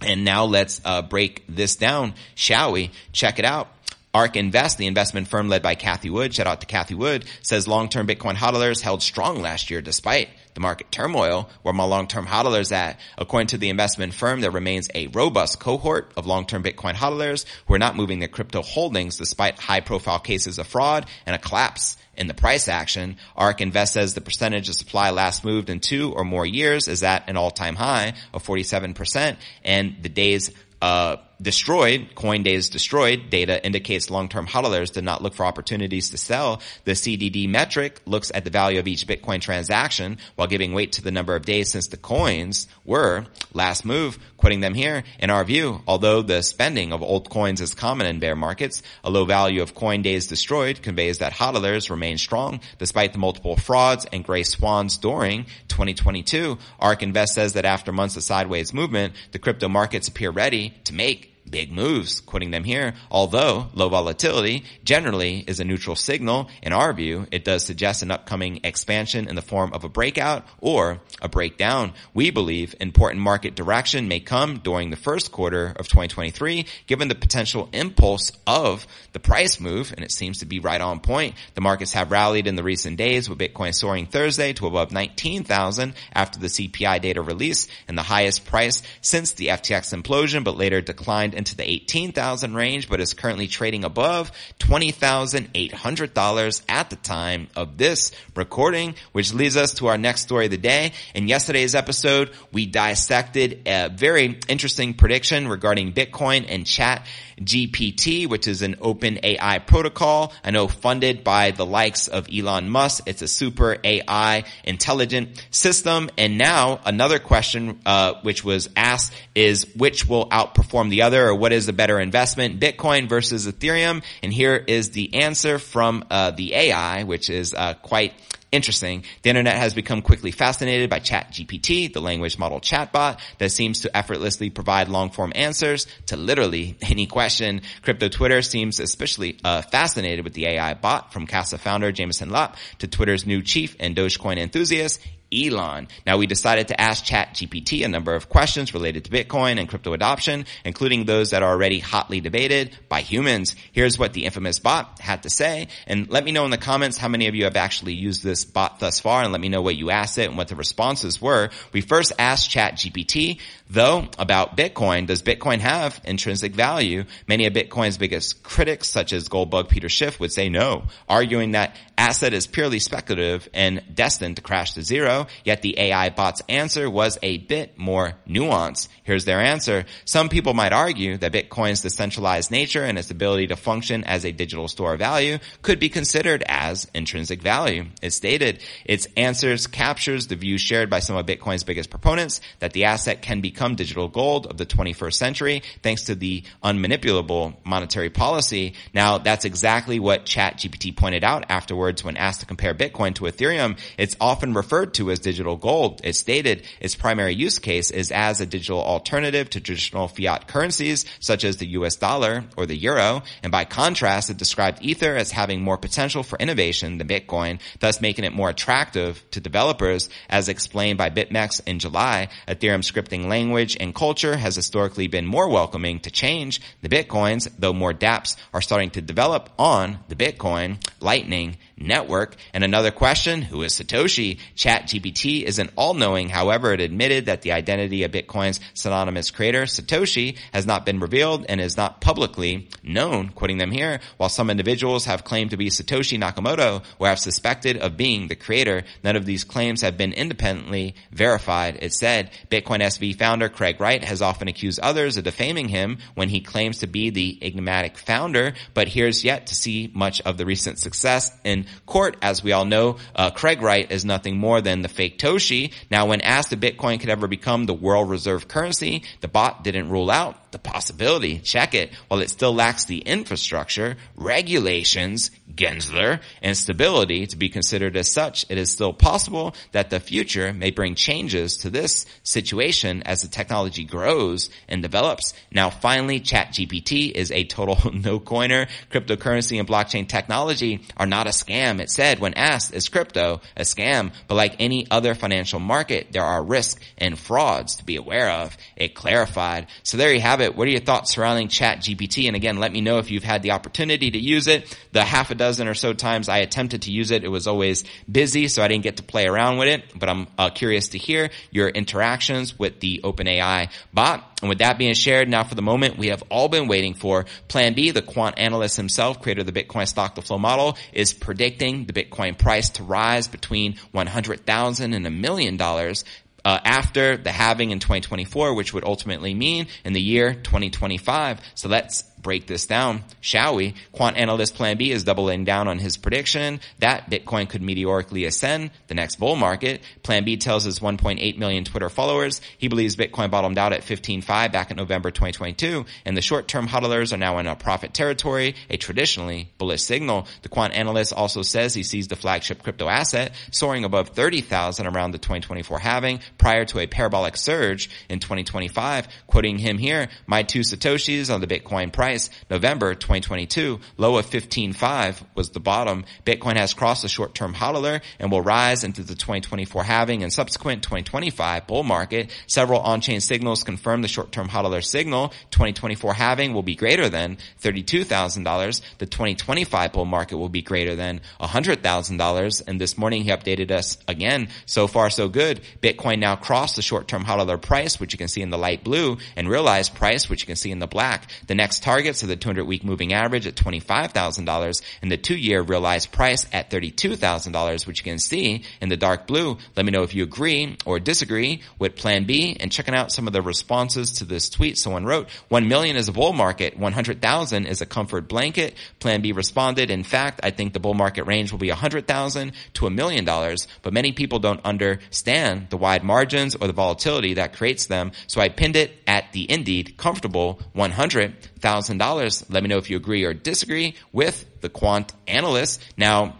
And 0.00 0.24
now 0.24 0.44
let's 0.44 0.80
uh, 0.84 1.02
break 1.02 1.44
this 1.48 1.76
down, 1.76 2.14
shall 2.34 2.72
we? 2.72 2.90
Check 3.12 3.38
it 3.38 3.44
out. 3.44 3.68
ARK 4.12 4.36
Invest, 4.36 4.78
the 4.78 4.86
investment 4.86 5.28
firm 5.28 5.48
led 5.48 5.62
by 5.62 5.74
Cathie 5.74 6.10
Wood, 6.10 6.34
shout 6.34 6.46
out 6.46 6.62
to 6.62 6.66
Cathie 6.66 6.94
Wood, 6.94 7.26
says 7.42 7.68
long-term 7.68 8.06
Bitcoin 8.06 8.34
hodlers 8.34 8.80
held 8.80 9.02
strong 9.02 9.42
last 9.42 9.70
year 9.70 9.82
despite 9.82 10.30
the 10.56 10.60
market 10.60 10.90
turmoil. 10.90 11.48
Where 11.62 11.72
my 11.72 11.84
long-term 11.84 12.26
hodlers 12.26 12.72
at? 12.72 12.98
According 13.16 13.48
to 13.48 13.58
the 13.58 13.68
investment 13.68 14.12
firm, 14.12 14.40
there 14.40 14.50
remains 14.50 14.88
a 14.94 15.06
robust 15.08 15.60
cohort 15.60 16.10
of 16.16 16.26
long-term 16.26 16.64
Bitcoin 16.64 16.94
hodlers 16.94 17.44
who 17.66 17.74
are 17.74 17.78
not 17.78 17.94
moving 17.94 18.18
their 18.18 18.28
crypto 18.28 18.62
holdings 18.62 19.18
despite 19.18 19.60
high-profile 19.60 20.18
cases 20.18 20.58
of 20.58 20.66
fraud 20.66 21.06
and 21.26 21.36
a 21.36 21.38
collapse 21.38 21.96
in 22.16 22.26
the 22.26 22.34
price 22.34 22.66
action. 22.66 23.16
ARK 23.36 23.60
Invest 23.60 23.92
says 23.92 24.14
the 24.14 24.20
percentage 24.20 24.68
of 24.68 24.74
supply 24.74 25.10
last 25.10 25.44
moved 25.44 25.70
in 25.70 25.78
two 25.78 26.12
or 26.12 26.24
more 26.24 26.46
years 26.46 26.88
is 26.88 27.02
at 27.02 27.28
an 27.28 27.36
all-time 27.36 27.76
high 27.76 28.14
of 28.32 28.44
47% 28.44 29.36
and 29.62 29.96
the 30.02 30.08
days 30.08 30.50
uh, 30.80 31.16
destroyed, 31.40 32.08
Coindays 32.14 32.70
destroyed 32.70 33.30
data 33.30 33.64
indicates 33.64 34.10
long-term 34.10 34.46
hodlers 34.46 34.92
did 34.92 35.04
not 35.04 35.22
look 35.22 35.34
for 35.34 35.44
opportunities 35.44 36.10
to 36.10 36.18
sell. 36.18 36.62
The 36.84 36.92
CDD 36.92 37.48
metric 37.48 38.00
looks 38.06 38.32
at 38.34 38.44
the 38.44 38.50
value 38.50 38.78
of 38.78 38.88
each 38.88 39.06
Bitcoin 39.06 39.40
transaction 39.40 40.18
while 40.36 40.48
giving 40.48 40.72
weight 40.72 40.92
to 40.92 41.02
the 41.02 41.10
number 41.10 41.36
of 41.36 41.44
days 41.44 41.70
since 41.70 41.88
the 41.88 41.96
coins 41.96 42.66
were 42.84 43.26
last 43.52 43.84
move, 43.84 44.18
quoting 44.36 44.60
them 44.60 44.74
here. 44.74 45.04
In 45.18 45.30
our 45.30 45.44
view, 45.44 45.82
although 45.86 46.22
the 46.22 46.42
spending 46.42 46.92
of 46.92 47.02
old 47.02 47.28
coins 47.28 47.60
is 47.60 47.74
common 47.74 48.06
in 48.06 48.18
bear 48.18 48.36
markets, 48.36 48.82
a 49.04 49.10
low 49.10 49.24
value 49.24 49.62
of 49.62 49.74
coin 49.74 50.02
days 50.02 50.26
destroyed 50.26 50.82
conveys 50.82 51.18
that 51.18 51.32
hodlers 51.32 51.90
remain 51.90 52.18
strong 52.18 52.60
despite 52.78 53.12
the 53.12 53.18
multiple 53.18 53.56
frauds 53.56 54.06
and 54.12 54.24
gray 54.24 54.42
swans 54.42 54.96
during 54.96 55.44
2022. 55.68 56.58
ARK 56.80 57.02
Invest 57.02 57.34
says 57.34 57.54
that 57.54 57.64
after 57.64 57.92
months 57.92 58.16
of 58.16 58.22
sideways 58.22 58.72
movement, 58.72 59.14
the 59.32 59.38
crypto 59.38 59.68
markets 59.68 60.08
appear 60.08 60.30
ready 60.30 60.74
to 60.84 60.94
make 60.94 61.25
big 61.50 61.72
moves, 61.72 62.20
quoting 62.20 62.50
them 62.50 62.64
here. 62.64 62.94
Although 63.10 63.68
low 63.74 63.88
volatility 63.88 64.64
generally 64.84 65.44
is 65.46 65.60
a 65.60 65.64
neutral 65.64 65.96
signal, 65.96 66.48
in 66.62 66.72
our 66.72 66.92
view, 66.92 67.26
it 67.30 67.44
does 67.44 67.64
suggest 67.64 68.02
an 68.02 68.10
upcoming 68.10 68.60
expansion 68.64 69.28
in 69.28 69.36
the 69.36 69.42
form 69.42 69.72
of 69.72 69.84
a 69.84 69.88
breakout 69.88 70.44
or 70.60 71.00
a 71.20 71.28
breakdown. 71.28 71.92
We 72.14 72.30
believe 72.30 72.74
important 72.80 73.22
market 73.22 73.54
direction 73.54 74.08
may 74.08 74.20
come 74.20 74.58
during 74.58 74.90
the 74.90 74.96
first 74.96 75.32
quarter 75.32 75.72
of 75.76 75.88
2023, 75.88 76.66
given 76.86 77.08
the 77.08 77.14
potential 77.14 77.68
impulse 77.72 78.32
of 78.46 78.86
the 79.12 79.20
price 79.20 79.60
move, 79.60 79.92
and 79.96 80.04
it 80.04 80.12
seems 80.12 80.38
to 80.38 80.46
be 80.46 80.60
right 80.60 80.80
on 80.80 81.00
point. 81.00 81.34
The 81.54 81.60
markets 81.60 81.92
have 81.92 82.10
rallied 82.10 82.46
in 82.46 82.56
the 82.56 82.62
recent 82.62 82.96
days 82.96 83.28
with 83.28 83.38
Bitcoin 83.38 83.74
soaring 83.74 84.06
Thursday 84.06 84.52
to 84.54 84.66
above 84.66 84.92
19,000 84.92 85.94
after 86.12 86.38
the 86.38 86.48
CPI 86.48 87.00
data 87.00 87.22
release 87.22 87.68
and 87.88 87.96
the 87.96 88.02
highest 88.02 88.44
price 88.46 88.82
since 89.00 89.32
the 89.32 89.48
FTX 89.48 89.94
implosion, 89.94 90.44
but 90.44 90.56
later 90.56 90.80
declined 90.80 91.34
into 91.36 91.56
the 91.56 91.68
18,000 91.68 92.54
range, 92.54 92.88
but 92.88 93.00
is 93.00 93.14
currently 93.14 93.46
trading 93.46 93.84
above 93.84 94.32
$20,800 94.60 96.62
at 96.68 96.90
the 96.90 96.96
time 96.96 97.48
of 97.54 97.76
this 97.76 98.12
recording, 98.34 98.94
which 99.12 99.32
leads 99.32 99.56
us 99.56 99.74
to 99.74 99.88
our 99.88 99.98
next 99.98 100.22
story 100.22 100.46
of 100.46 100.50
the 100.50 100.56
day. 100.56 100.92
In 101.14 101.28
yesterday's 101.28 101.74
episode, 101.74 102.30
we 102.52 102.66
dissected 102.66 103.62
a 103.66 103.88
very 103.88 104.38
interesting 104.48 104.94
prediction 104.94 105.48
regarding 105.48 105.92
Bitcoin 105.92 106.46
and 106.48 106.66
chat 106.66 107.06
GPT, 107.40 108.28
which 108.28 108.48
is 108.48 108.62
an 108.62 108.76
open 108.80 109.18
AI 109.22 109.58
protocol. 109.58 110.32
I 110.44 110.50
know 110.50 110.68
funded 110.68 111.22
by 111.22 111.50
the 111.50 111.66
likes 111.66 112.08
of 112.08 112.28
Elon 112.32 112.68
Musk. 112.68 113.04
It's 113.06 113.22
a 113.22 113.28
super 113.28 113.76
AI 113.84 114.44
intelligent 114.64 115.46
system. 115.50 116.10
And 116.16 116.38
now 116.38 116.80
another 116.84 117.18
question, 117.18 117.80
uh, 117.84 118.14
which 118.22 118.44
was 118.44 118.68
asked 118.76 119.12
is 119.34 119.66
which 119.76 120.06
will 120.08 120.28
outperform 120.28 120.90
the 120.90 121.02
other 121.02 121.28
or 121.28 121.34
what 121.34 121.52
is 121.52 121.66
the 121.66 121.72
better 121.72 122.00
investment, 122.00 122.60
Bitcoin 122.60 123.08
versus 123.08 123.46
Ethereum? 123.46 124.02
And 124.22 124.32
here 124.32 124.56
is 124.56 124.90
the 124.90 125.14
answer 125.14 125.58
from, 125.58 126.04
uh, 126.10 126.30
the 126.30 126.54
AI, 126.54 127.02
which 127.02 127.28
is, 127.30 127.54
uh, 127.54 127.74
quite 127.74 128.14
Interesting. 128.52 129.02
The 129.22 129.30
internet 129.30 129.56
has 129.56 129.74
become 129.74 130.02
quickly 130.02 130.30
fascinated 130.30 130.88
by 130.88 131.00
ChatGPT, 131.00 131.92
the 131.92 132.00
language 132.00 132.38
model 132.38 132.60
chatbot 132.60 133.18
that 133.38 133.50
seems 133.50 133.80
to 133.80 133.94
effortlessly 133.94 134.50
provide 134.50 134.88
long 134.88 135.10
form 135.10 135.32
answers 135.34 135.86
to 136.06 136.16
literally 136.16 136.76
any 136.82 137.06
question. 137.06 137.62
Crypto 137.82 138.08
Twitter 138.08 138.42
seems 138.42 138.78
especially 138.78 139.38
uh, 139.42 139.62
fascinated 139.62 140.24
with 140.24 140.34
the 140.34 140.46
AI 140.46 140.74
bot 140.74 141.12
from 141.12 141.26
Casa 141.26 141.58
founder 141.58 141.90
Jameson 141.90 142.30
Lopp 142.30 142.56
to 142.78 142.86
Twitter's 142.86 143.26
new 143.26 143.42
chief 143.42 143.74
and 143.80 143.96
Dogecoin 143.96 144.38
enthusiast 144.38 145.00
Elon. 145.32 145.88
Now 146.06 146.18
we 146.18 146.26
decided 146.26 146.68
to 146.68 146.80
ask 146.80 147.04
ChatGPT 147.04 147.84
a 147.84 147.88
number 147.88 148.14
of 148.14 148.28
questions 148.28 148.74
related 148.74 149.04
to 149.04 149.10
Bitcoin 149.10 149.58
and 149.58 149.68
crypto 149.68 149.92
adoption, 149.92 150.46
including 150.64 151.04
those 151.04 151.30
that 151.30 151.42
are 151.42 151.50
already 151.50 151.78
hotly 151.78 152.20
debated 152.20 152.76
by 152.88 153.00
humans. 153.00 153.56
Here's 153.72 153.98
what 153.98 154.12
the 154.12 154.24
infamous 154.24 154.58
bot 154.58 155.00
had 155.00 155.24
to 155.24 155.30
say. 155.30 155.68
And 155.86 156.08
let 156.10 156.24
me 156.24 156.32
know 156.32 156.44
in 156.44 156.50
the 156.50 156.58
comments 156.58 156.96
how 156.96 157.08
many 157.08 157.26
of 157.28 157.34
you 157.34 157.44
have 157.44 157.56
actually 157.56 157.94
used 157.94 158.22
this 158.22 158.44
bot 158.44 158.78
thus 158.78 159.00
far 159.00 159.22
and 159.22 159.32
let 159.32 159.40
me 159.40 159.48
know 159.48 159.62
what 159.62 159.76
you 159.76 159.90
asked 159.90 160.18
it 160.18 160.28
and 160.28 160.36
what 160.36 160.48
the 160.48 160.56
responses 160.56 161.20
were. 161.20 161.50
We 161.72 161.80
first 161.80 162.12
asked 162.18 162.50
ChatGPT 162.50 163.40
though 163.68 164.08
about 164.18 164.56
Bitcoin. 164.56 165.06
Does 165.06 165.22
Bitcoin 165.22 165.58
have 165.58 166.00
intrinsic 166.04 166.54
value? 166.54 167.04
Many 167.26 167.46
of 167.46 167.52
Bitcoin's 167.52 167.98
biggest 167.98 168.42
critics, 168.42 168.88
such 168.88 169.12
as 169.12 169.28
Goldbug 169.28 169.68
Peter 169.68 169.88
Schiff, 169.88 170.20
would 170.20 170.32
say 170.32 170.48
no, 170.48 170.84
arguing 171.08 171.52
that 171.52 171.76
asset 171.98 172.32
is 172.32 172.46
purely 172.46 172.78
speculative 172.78 173.48
and 173.52 173.82
destined 173.94 174.36
to 174.36 174.42
crash 174.42 174.74
to 174.74 174.82
zero. 174.82 175.25
Yet 175.44 175.62
the 175.62 175.78
AI 175.78 176.10
bot's 176.10 176.42
answer 176.48 176.88
was 176.90 177.18
a 177.22 177.38
bit 177.38 177.78
more 177.78 178.14
nuanced. 178.28 178.88
Here's 179.02 179.24
their 179.24 179.40
answer. 179.40 179.84
Some 180.04 180.28
people 180.28 180.54
might 180.54 180.72
argue 180.72 181.16
that 181.18 181.32
Bitcoin's 181.32 181.82
decentralized 181.82 182.50
nature 182.50 182.82
and 182.82 182.98
its 182.98 183.10
ability 183.10 183.48
to 183.48 183.56
function 183.56 184.04
as 184.04 184.24
a 184.24 184.32
digital 184.32 184.68
store 184.68 184.94
of 184.94 184.98
value 184.98 185.38
could 185.62 185.78
be 185.78 185.88
considered 185.88 186.42
as 186.46 186.86
intrinsic 186.94 187.42
value. 187.42 187.86
It 188.02 188.10
stated 188.10 188.62
its 188.84 189.06
answers 189.16 189.66
captures 189.66 190.26
the 190.26 190.36
view 190.36 190.58
shared 190.58 190.90
by 190.90 191.00
some 191.00 191.16
of 191.16 191.26
Bitcoin's 191.26 191.64
biggest 191.64 191.90
proponents 191.90 192.40
that 192.58 192.72
the 192.72 192.84
asset 192.84 193.22
can 193.22 193.40
become 193.40 193.74
digital 193.74 194.08
gold 194.08 194.46
of 194.46 194.56
the 194.56 194.66
21st 194.66 195.14
century 195.14 195.62
thanks 195.82 196.04
to 196.04 196.14
the 196.14 196.42
unmanipulable 196.62 197.54
monetary 197.64 198.10
policy. 198.10 198.74
Now 198.92 199.18
that's 199.18 199.44
exactly 199.44 199.98
what 199.98 200.24
ChatGPT 200.24 200.96
pointed 200.96 201.24
out 201.24 201.46
afterwards 201.48 202.04
when 202.04 202.16
asked 202.16 202.40
to 202.40 202.46
compare 202.46 202.74
Bitcoin 202.74 203.14
to 203.16 203.24
Ethereum. 203.24 203.78
It's 203.98 204.16
often 204.20 204.54
referred 204.54 204.94
to 204.94 205.05
as 205.10 205.18
digital 205.18 205.56
gold. 205.56 206.00
It 206.04 206.14
stated 206.14 206.64
its 206.80 206.94
primary 206.94 207.34
use 207.34 207.58
case 207.58 207.90
is 207.90 208.10
as 208.10 208.40
a 208.40 208.46
digital 208.46 208.82
alternative 208.82 209.50
to 209.50 209.60
traditional 209.60 210.08
fiat 210.08 210.48
currencies 210.48 211.04
such 211.20 211.44
as 211.44 211.56
the 211.56 211.66
US 211.68 211.96
dollar 211.96 212.44
or 212.56 212.66
the 212.66 212.76
euro. 212.76 213.22
And 213.42 213.52
by 213.52 213.64
contrast, 213.64 214.30
it 214.30 214.36
described 214.36 214.82
Ether 214.82 215.14
as 215.14 215.30
having 215.30 215.62
more 215.62 215.78
potential 215.78 216.22
for 216.22 216.38
innovation 216.38 216.98
than 216.98 217.08
Bitcoin, 217.08 217.60
thus 217.80 218.00
making 218.00 218.24
it 218.24 218.32
more 218.32 218.50
attractive 218.50 219.24
to 219.30 219.40
developers 219.40 220.08
as 220.28 220.48
explained 220.48 220.98
by 220.98 221.10
BitMEX 221.10 221.60
in 221.66 221.78
July. 221.78 222.28
Ethereum 222.48 222.82
scripting 222.82 223.26
language 223.26 223.76
and 223.78 223.94
culture 223.94 224.36
has 224.36 224.56
historically 224.56 225.06
been 225.06 225.26
more 225.26 225.48
welcoming 225.48 226.00
to 226.00 226.10
change. 226.10 226.60
The 226.82 226.88
Bitcoins, 226.88 227.50
though 227.58 227.72
more 227.72 227.94
dApps 227.94 228.36
are 228.52 228.62
starting 228.62 228.90
to 228.90 229.02
develop 229.02 229.50
on 229.58 229.98
the 230.08 230.16
Bitcoin, 230.16 230.78
Lightning, 231.00 231.56
network. 231.76 232.36
And 232.52 232.64
another 232.64 232.90
question, 232.90 233.42
who 233.42 233.62
is 233.62 233.74
Satoshi? 233.74 234.38
ChatGPT 234.56 235.42
isn't 235.42 235.72
all-knowing. 235.76 236.28
However, 236.28 236.72
it 236.72 236.80
admitted 236.80 237.26
that 237.26 237.42
the 237.42 237.52
identity 237.52 238.02
of 238.02 238.12
Bitcoin's 238.12 238.60
synonymous 238.74 239.30
creator, 239.30 239.62
Satoshi, 239.62 240.38
has 240.52 240.66
not 240.66 240.86
been 240.86 241.00
revealed 241.00 241.46
and 241.48 241.60
is 241.60 241.76
not 241.76 242.00
publicly 242.00 242.68
known, 242.82 243.28
quoting 243.30 243.58
them 243.58 243.70
here. 243.70 244.00
While 244.16 244.28
some 244.28 244.50
individuals 244.50 245.04
have 245.04 245.24
claimed 245.24 245.50
to 245.50 245.56
be 245.56 245.68
Satoshi 245.68 246.18
Nakamoto 246.18 246.82
or 246.98 247.08
have 247.08 247.18
suspected 247.18 247.76
of 247.76 247.96
being 247.96 248.28
the 248.28 248.36
creator, 248.36 248.84
none 249.04 249.16
of 249.16 249.26
these 249.26 249.44
claims 249.44 249.82
have 249.82 249.96
been 249.96 250.12
independently 250.12 250.94
verified. 251.12 251.78
It 251.82 251.92
said 251.92 252.30
Bitcoin 252.50 252.80
SV 252.80 253.18
founder 253.18 253.48
Craig 253.48 253.80
Wright 253.80 254.02
has 254.02 254.22
often 254.22 254.48
accused 254.48 254.80
others 254.80 255.16
of 255.16 255.24
defaming 255.24 255.68
him 255.68 255.98
when 256.14 256.28
he 256.28 256.40
claims 256.40 256.78
to 256.78 256.86
be 256.86 257.10
the 257.10 257.38
enigmatic 257.42 257.98
founder, 257.98 258.54
but 258.74 258.88
here's 258.88 259.24
yet 259.24 259.48
to 259.48 259.54
see 259.54 259.90
much 259.94 260.20
of 260.22 260.38
the 260.38 260.46
recent 260.46 260.78
success 260.78 261.30
in 261.44 261.65
court. 261.86 262.16
As 262.22 262.42
we 262.42 262.52
all 262.52 262.64
know, 262.64 262.96
uh, 263.14 263.30
Craig 263.30 263.62
Wright 263.62 263.90
is 263.90 264.04
nothing 264.04 264.36
more 264.38 264.60
than 264.60 264.82
the 264.82 264.88
fake 264.88 265.18
Toshi. 265.18 265.72
Now, 265.90 266.06
when 266.06 266.20
asked 266.20 266.52
if 266.52 266.60
Bitcoin 266.60 267.00
could 267.00 267.10
ever 267.10 267.26
become 267.26 267.66
the 267.66 267.74
world 267.74 268.10
reserve 268.10 268.48
currency, 268.48 269.02
the 269.20 269.28
bot 269.28 269.64
didn't 269.64 269.90
rule 269.90 270.10
out 270.10 270.45
the 270.56 270.70
possibility, 270.70 271.38
check 271.38 271.74
it, 271.74 271.92
while 272.08 272.20
it 272.20 272.30
still 272.30 272.54
lacks 272.54 272.86
the 272.86 272.98
infrastructure, 272.98 273.96
regulations, 274.16 275.30
Gensler, 275.54 276.20
and 276.42 276.56
stability 276.56 277.26
to 277.26 277.36
be 277.36 277.48
considered 277.48 277.96
as 277.96 278.10
such, 278.10 278.46
it 278.48 278.58
is 278.58 278.70
still 278.70 278.92
possible 278.92 279.54
that 279.72 279.90
the 279.90 280.00
future 280.00 280.52
may 280.52 280.70
bring 280.70 280.94
changes 280.94 281.58
to 281.58 281.70
this 281.70 282.06
situation 282.22 283.02
as 283.02 283.22
the 283.22 283.28
technology 283.28 283.84
grows 283.84 284.50
and 284.68 284.82
develops. 284.82 285.34
Now 285.52 285.70
finally, 285.70 286.20
ChatGPT 286.20 287.12
is 287.12 287.30
a 287.30 287.44
total 287.44 287.90
no-coiner. 287.92 288.66
Cryptocurrency 288.90 289.58
and 289.58 289.68
blockchain 289.68 290.08
technology 290.08 290.82
are 290.96 291.06
not 291.06 291.26
a 291.26 291.30
scam. 291.30 291.80
It 291.80 291.90
said 291.90 292.18
when 292.18 292.34
asked, 292.34 292.74
is 292.74 292.88
crypto 292.88 293.40
a 293.56 293.62
scam? 293.62 294.12
But 294.26 294.36
like 294.36 294.56
any 294.58 294.86
other 294.90 295.14
financial 295.14 295.60
market, 295.60 296.12
there 296.12 296.24
are 296.24 296.42
risks 296.42 296.80
and 296.98 297.18
frauds 297.18 297.76
to 297.76 297.84
be 297.84 297.96
aware 297.96 298.30
of. 298.30 298.56
It 298.76 298.94
clarified. 298.94 299.66
So 299.82 299.96
there 299.96 300.12
you 300.12 300.20
have 300.20 300.40
it. 300.40 300.45
What 300.54 300.68
are 300.68 300.70
your 300.70 300.80
thoughts 300.80 301.12
surrounding 301.12 301.48
Chat 301.48 301.78
GPT? 301.78 302.26
And 302.26 302.36
again, 302.36 302.58
let 302.58 302.72
me 302.72 302.80
know 302.80 302.98
if 302.98 303.10
you've 303.10 303.24
had 303.24 303.42
the 303.42 303.52
opportunity 303.52 304.10
to 304.10 304.18
use 304.18 304.46
it. 304.46 304.78
The 304.92 305.02
half 305.02 305.30
a 305.30 305.34
dozen 305.34 305.68
or 305.68 305.74
so 305.74 305.92
times 305.92 306.28
I 306.28 306.38
attempted 306.38 306.82
to 306.82 306.92
use 306.92 307.10
it, 307.10 307.24
it 307.24 307.28
was 307.28 307.46
always 307.46 307.84
busy, 308.10 308.48
so 308.48 308.62
I 308.62 308.68
didn't 308.68 308.84
get 308.84 308.98
to 308.98 309.02
play 309.02 309.26
around 309.26 309.58
with 309.58 309.68
it. 309.68 309.84
But 309.98 310.08
I'm 310.08 310.26
uh, 310.38 310.50
curious 310.50 310.88
to 310.88 310.98
hear 310.98 311.30
your 311.50 311.68
interactions 311.68 312.58
with 312.58 312.80
the 312.80 313.00
OpenAI 313.02 313.70
bot. 313.92 314.24
And 314.42 314.50
with 314.50 314.58
that 314.58 314.76
being 314.76 314.92
shared, 314.92 315.28
now 315.28 315.44
for 315.44 315.54
the 315.54 315.62
moment 315.62 315.96
we 315.96 316.08
have 316.08 316.22
all 316.30 316.48
been 316.48 316.68
waiting 316.68 316.92
for, 316.92 317.24
Plan 317.48 317.72
B, 317.72 317.90
the 317.90 318.02
quant 318.02 318.38
analyst 318.38 318.76
himself, 318.76 319.22
creator 319.22 319.40
of 319.40 319.46
the 319.46 319.52
Bitcoin 319.52 319.88
stock 319.88 320.14
to 320.16 320.22
flow 320.22 320.38
model, 320.38 320.76
is 320.92 321.14
predicting 321.14 321.86
the 321.86 321.94
Bitcoin 321.94 322.36
price 322.36 322.68
to 322.70 322.82
rise 322.82 323.28
between 323.28 323.76
100,000 323.92 324.92
and 324.92 325.06
a 325.06 325.10
million 325.10 325.56
dollars 325.56 326.04
uh, 326.46 326.60
after 326.64 327.16
the 327.16 327.32
halving 327.32 327.72
in 327.72 327.80
2024, 327.80 328.54
which 328.54 328.72
would 328.72 328.84
ultimately 328.84 329.34
mean 329.34 329.66
in 329.84 329.92
the 329.94 330.00
year 330.00 330.32
2025. 330.32 331.40
So 331.56 331.68
let's 331.68 332.04
break 332.26 332.48
this 332.48 332.66
down, 332.66 333.04
shall 333.20 333.54
we? 333.54 333.72
Quant 333.92 334.16
analyst 334.16 334.56
Plan 334.56 334.76
B 334.76 334.90
is 334.90 335.04
doubling 335.04 335.44
down 335.44 335.68
on 335.68 335.78
his 335.78 335.96
prediction 335.96 336.58
that 336.80 337.08
Bitcoin 337.08 337.48
could 337.48 337.62
meteorically 337.62 338.24
ascend 338.24 338.72
the 338.88 338.94
next 338.94 339.20
bull 339.20 339.36
market. 339.36 339.80
Plan 340.02 340.24
B 340.24 340.36
tells 340.36 340.64
his 340.64 340.80
1.8 340.80 341.38
million 341.38 341.62
Twitter 341.62 341.88
followers 341.88 342.40
he 342.58 342.66
believes 342.66 342.96
Bitcoin 342.96 343.30
bottomed 343.30 343.58
out 343.58 343.72
at 343.72 343.82
15.5 343.82 344.26
back 344.50 344.72
in 344.72 344.76
November 344.76 345.12
2022, 345.12 345.86
and 346.04 346.16
the 346.16 346.20
short-term 346.20 346.66
hodlers 346.66 347.12
are 347.12 347.16
now 347.16 347.38
in 347.38 347.46
a 347.46 347.54
profit 347.54 347.94
territory, 347.94 348.56
a 348.68 348.76
traditionally 348.76 349.52
bullish 349.56 349.82
signal. 349.82 350.26
The 350.42 350.48
quant 350.48 350.74
analyst 350.74 351.12
also 351.12 351.42
says 351.42 351.74
he 351.74 351.84
sees 351.84 352.08
the 352.08 352.16
flagship 352.16 352.64
crypto 352.64 352.88
asset 352.88 353.34
soaring 353.52 353.84
above 353.84 354.08
30,000 354.08 354.84
around 354.84 355.12
the 355.12 355.18
2024 355.18 355.78
halving 355.78 356.18
prior 356.38 356.64
to 356.64 356.80
a 356.80 356.88
parabolic 356.88 357.36
surge 357.36 357.88
in 358.08 358.18
2025. 358.18 359.06
Quoting 359.28 359.58
him 359.58 359.78
here, 359.78 360.08
my 360.26 360.42
two 360.42 360.60
Satoshis 360.60 361.32
on 361.32 361.40
the 361.40 361.46
Bitcoin 361.46 361.92
price 361.92 362.15
price. 362.16 362.30
November 362.50 362.94
2022, 362.94 363.80
low 363.96 364.16
of 364.16 364.26
15.5 364.26 365.22
was 365.34 365.50
the 365.50 365.60
bottom. 365.60 366.04
Bitcoin 366.24 366.56
has 366.56 366.74
crossed 366.74 367.02
the 367.02 367.08
short-term 367.08 367.54
hodler 367.54 368.00
and 368.18 368.30
will 368.30 368.40
rise 368.40 368.84
into 368.84 369.02
the 369.02 369.14
2024 369.14 369.84
halving 369.84 370.22
and 370.22 370.32
subsequent 370.32 370.82
2025 370.82 371.66
bull 371.66 371.82
market. 371.82 372.30
Several 372.46 372.80
on-chain 372.80 373.20
signals 373.20 373.64
confirm 373.64 374.02
the 374.02 374.08
short-term 374.08 374.48
hodler 374.48 374.82
signal. 374.84 375.28
2024 375.50 376.14
halving 376.14 376.54
will 376.54 376.62
be 376.62 376.74
greater 376.74 377.08
than 377.08 377.36
$32,000. 377.62 378.80
The 378.98 379.06
2025 379.06 379.92
bull 379.92 380.04
market 380.04 380.36
will 380.36 380.48
be 380.48 380.62
greater 380.62 380.96
than 380.96 381.20
$100,000. 381.40 382.62
And 382.66 382.80
this 382.80 382.96
morning 382.96 383.24
he 383.24 383.30
updated 383.30 383.70
us 383.70 383.98
again. 384.08 384.48
So 384.66 384.86
far 384.86 385.10
so 385.10 385.28
good. 385.28 385.60
Bitcoin 385.82 386.18
now 386.18 386.36
crossed 386.36 386.76
the 386.76 386.82
short-term 386.82 387.24
hodler 387.24 387.60
price, 387.60 388.00
which 388.00 388.12
you 388.12 388.18
can 388.18 388.28
see 388.28 388.42
in 388.42 388.50
the 388.50 388.58
light 388.58 388.84
blue, 388.84 389.18
and 389.36 389.48
realized 389.48 389.94
price, 389.94 390.28
which 390.30 390.42
you 390.42 390.46
can 390.46 390.56
see 390.56 390.70
in 390.70 390.78
the 390.78 390.86
black. 390.86 391.28
The 391.46 391.54
next 391.54 391.82
target 391.82 392.05
of 392.06 392.28
the 392.28 392.36
200 392.36 392.64
week 392.64 392.84
moving 392.84 393.12
average 393.12 393.46
at 393.46 393.54
$25,000 393.54 394.82
and 395.02 395.12
the 395.12 395.16
two 395.16 395.36
year 395.36 395.62
realized 395.62 396.12
price 396.12 396.46
at 396.52 396.70
$32,000, 396.70 397.86
which 397.86 397.98
you 398.00 398.04
can 398.04 398.18
see 398.18 398.64
in 398.80 398.88
the 398.88 398.96
dark 398.96 399.26
blue. 399.26 399.58
Let 399.76 399.86
me 399.86 399.92
know 399.92 400.02
if 400.02 400.14
you 400.14 400.22
agree 400.22 400.76
or 400.84 400.98
disagree 401.00 401.62
with 401.78 401.96
plan 401.96 402.24
B 402.24 402.56
and 402.58 402.70
checking 402.70 402.94
out 402.94 403.12
some 403.12 403.26
of 403.26 403.32
the 403.32 403.42
responses 403.42 404.12
to 404.12 404.24
this 404.24 404.48
tweet. 404.48 404.78
Someone 404.78 405.04
wrote, 405.04 405.28
1 405.48 405.68
million 405.68 405.96
is 405.96 406.08
a 406.08 406.12
bull 406.12 406.32
market. 406.32 406.76
100,000 406.76 407.66
is 407.66 407.80
a 407.80 407.86
comfort 407.86 408.28
blanket. 408.28 408.74
Plan 409.00 409.20
B 409.22 409.32
responded, 409.32 409.90
in 409.90 410.04
fact, 410.04 410.40
I 410.42 410.50
think 410.50 410.72
the 410.72 410.80
bull 410.80 410.94
market 410.94 411.24
range 411.24 411.52
will 411.52 411.58
be 411.58 411.68
100,000 411.68 412.52
to 412.74 412.86
a 412.86 412.90
million 412.90 413.24
dollars, 413.24 413.66
but 413.82 413.92
many 413.92 414.12
people 414.12 414.38
don't 414.38 414.64
understand 414.64 415.68
the 415.70 415.76
wide 415.76 416.04
margins 416.04 416.54
or 416.54 416.66
the 416.66 416.72
volatility 416.72 417.34
that 417.34 417.54
creates 417.54 417.86
them. 417.86 418.12
So 418.26 418.40
I 418.40 418.48
pinned 418.48 418.76
it 418.76 418.92
at 419.06 419.32
the 419.32 419.50
indeed 419.50 419.96
comfortable 419.96 420.60
100,000 420.72 421.46
$1,000. 421.88 422.52
Let 422.52 422.62
me 422.62 422.68
know 422.68 422.78
if 422.78 422.90
you 422.90 422.96
agree 422.96 423.24
or 423.24 423.34
disagree 423.34 423.94
with 424.12 424.60
the 424.60 424.68
quant 424.68 425.12
analyst. 425.26 425.82
Now, 425.96 426.36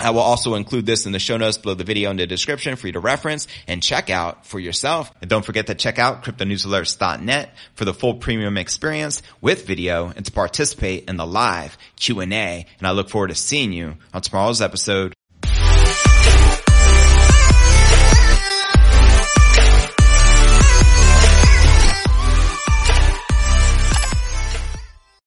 I 0.00 0.10
will 0.10 0.20
also 0.20 0.54
include 0.56 0.86
this 0.86 1.06
in 1.06 1.12
the 1.12 1.18
show 1.18 1.36
notes 1.36 1.56
below 1.56 1.74
the 1.74 1.84
video 1.84 2.10
in 2.10 2.16
the 2.16 2.26
description 2.26 2.74
for 2.76 2.88
you 2.88 2.94
to 2.94 3.00
reference 3.00 3.46
and 3.68 3.82
check 3.82 4.10
out 4.10 4.44
for 4.44 4.58
yourself. 4.58 5.12
And 5.20 5.30
don't 5.30 5.44
forget 5.44 5.68
to 5.68 5.74
check 5.74 5.98
out 5.98 6.24
cryptonewsalerts.net 6.24 7.54
for 7.74 7.84
the 7.84 7.94
full 7.94 8.14
premium 8.14 8.58
experience 8.58 9.22
with 9.40 9.66
video 9.66 10.12
and 10.14 10.26
to 10.26 10.32
participate 10.32 11.08
in 11.08 11.16
the 11.16 11.26
live 11.26 11.78
Q&A. 11.96 12.66
And 12.78 12.86
I 12.86 12.90
look 12.90 13.08
forward 13.08 13.28
to 13.28 13.36
seeing 13.36 13.72
you 13.72 13.96
on 14.12 14.22
tomorrow's 14.22 14.60
episode 14.60 15.14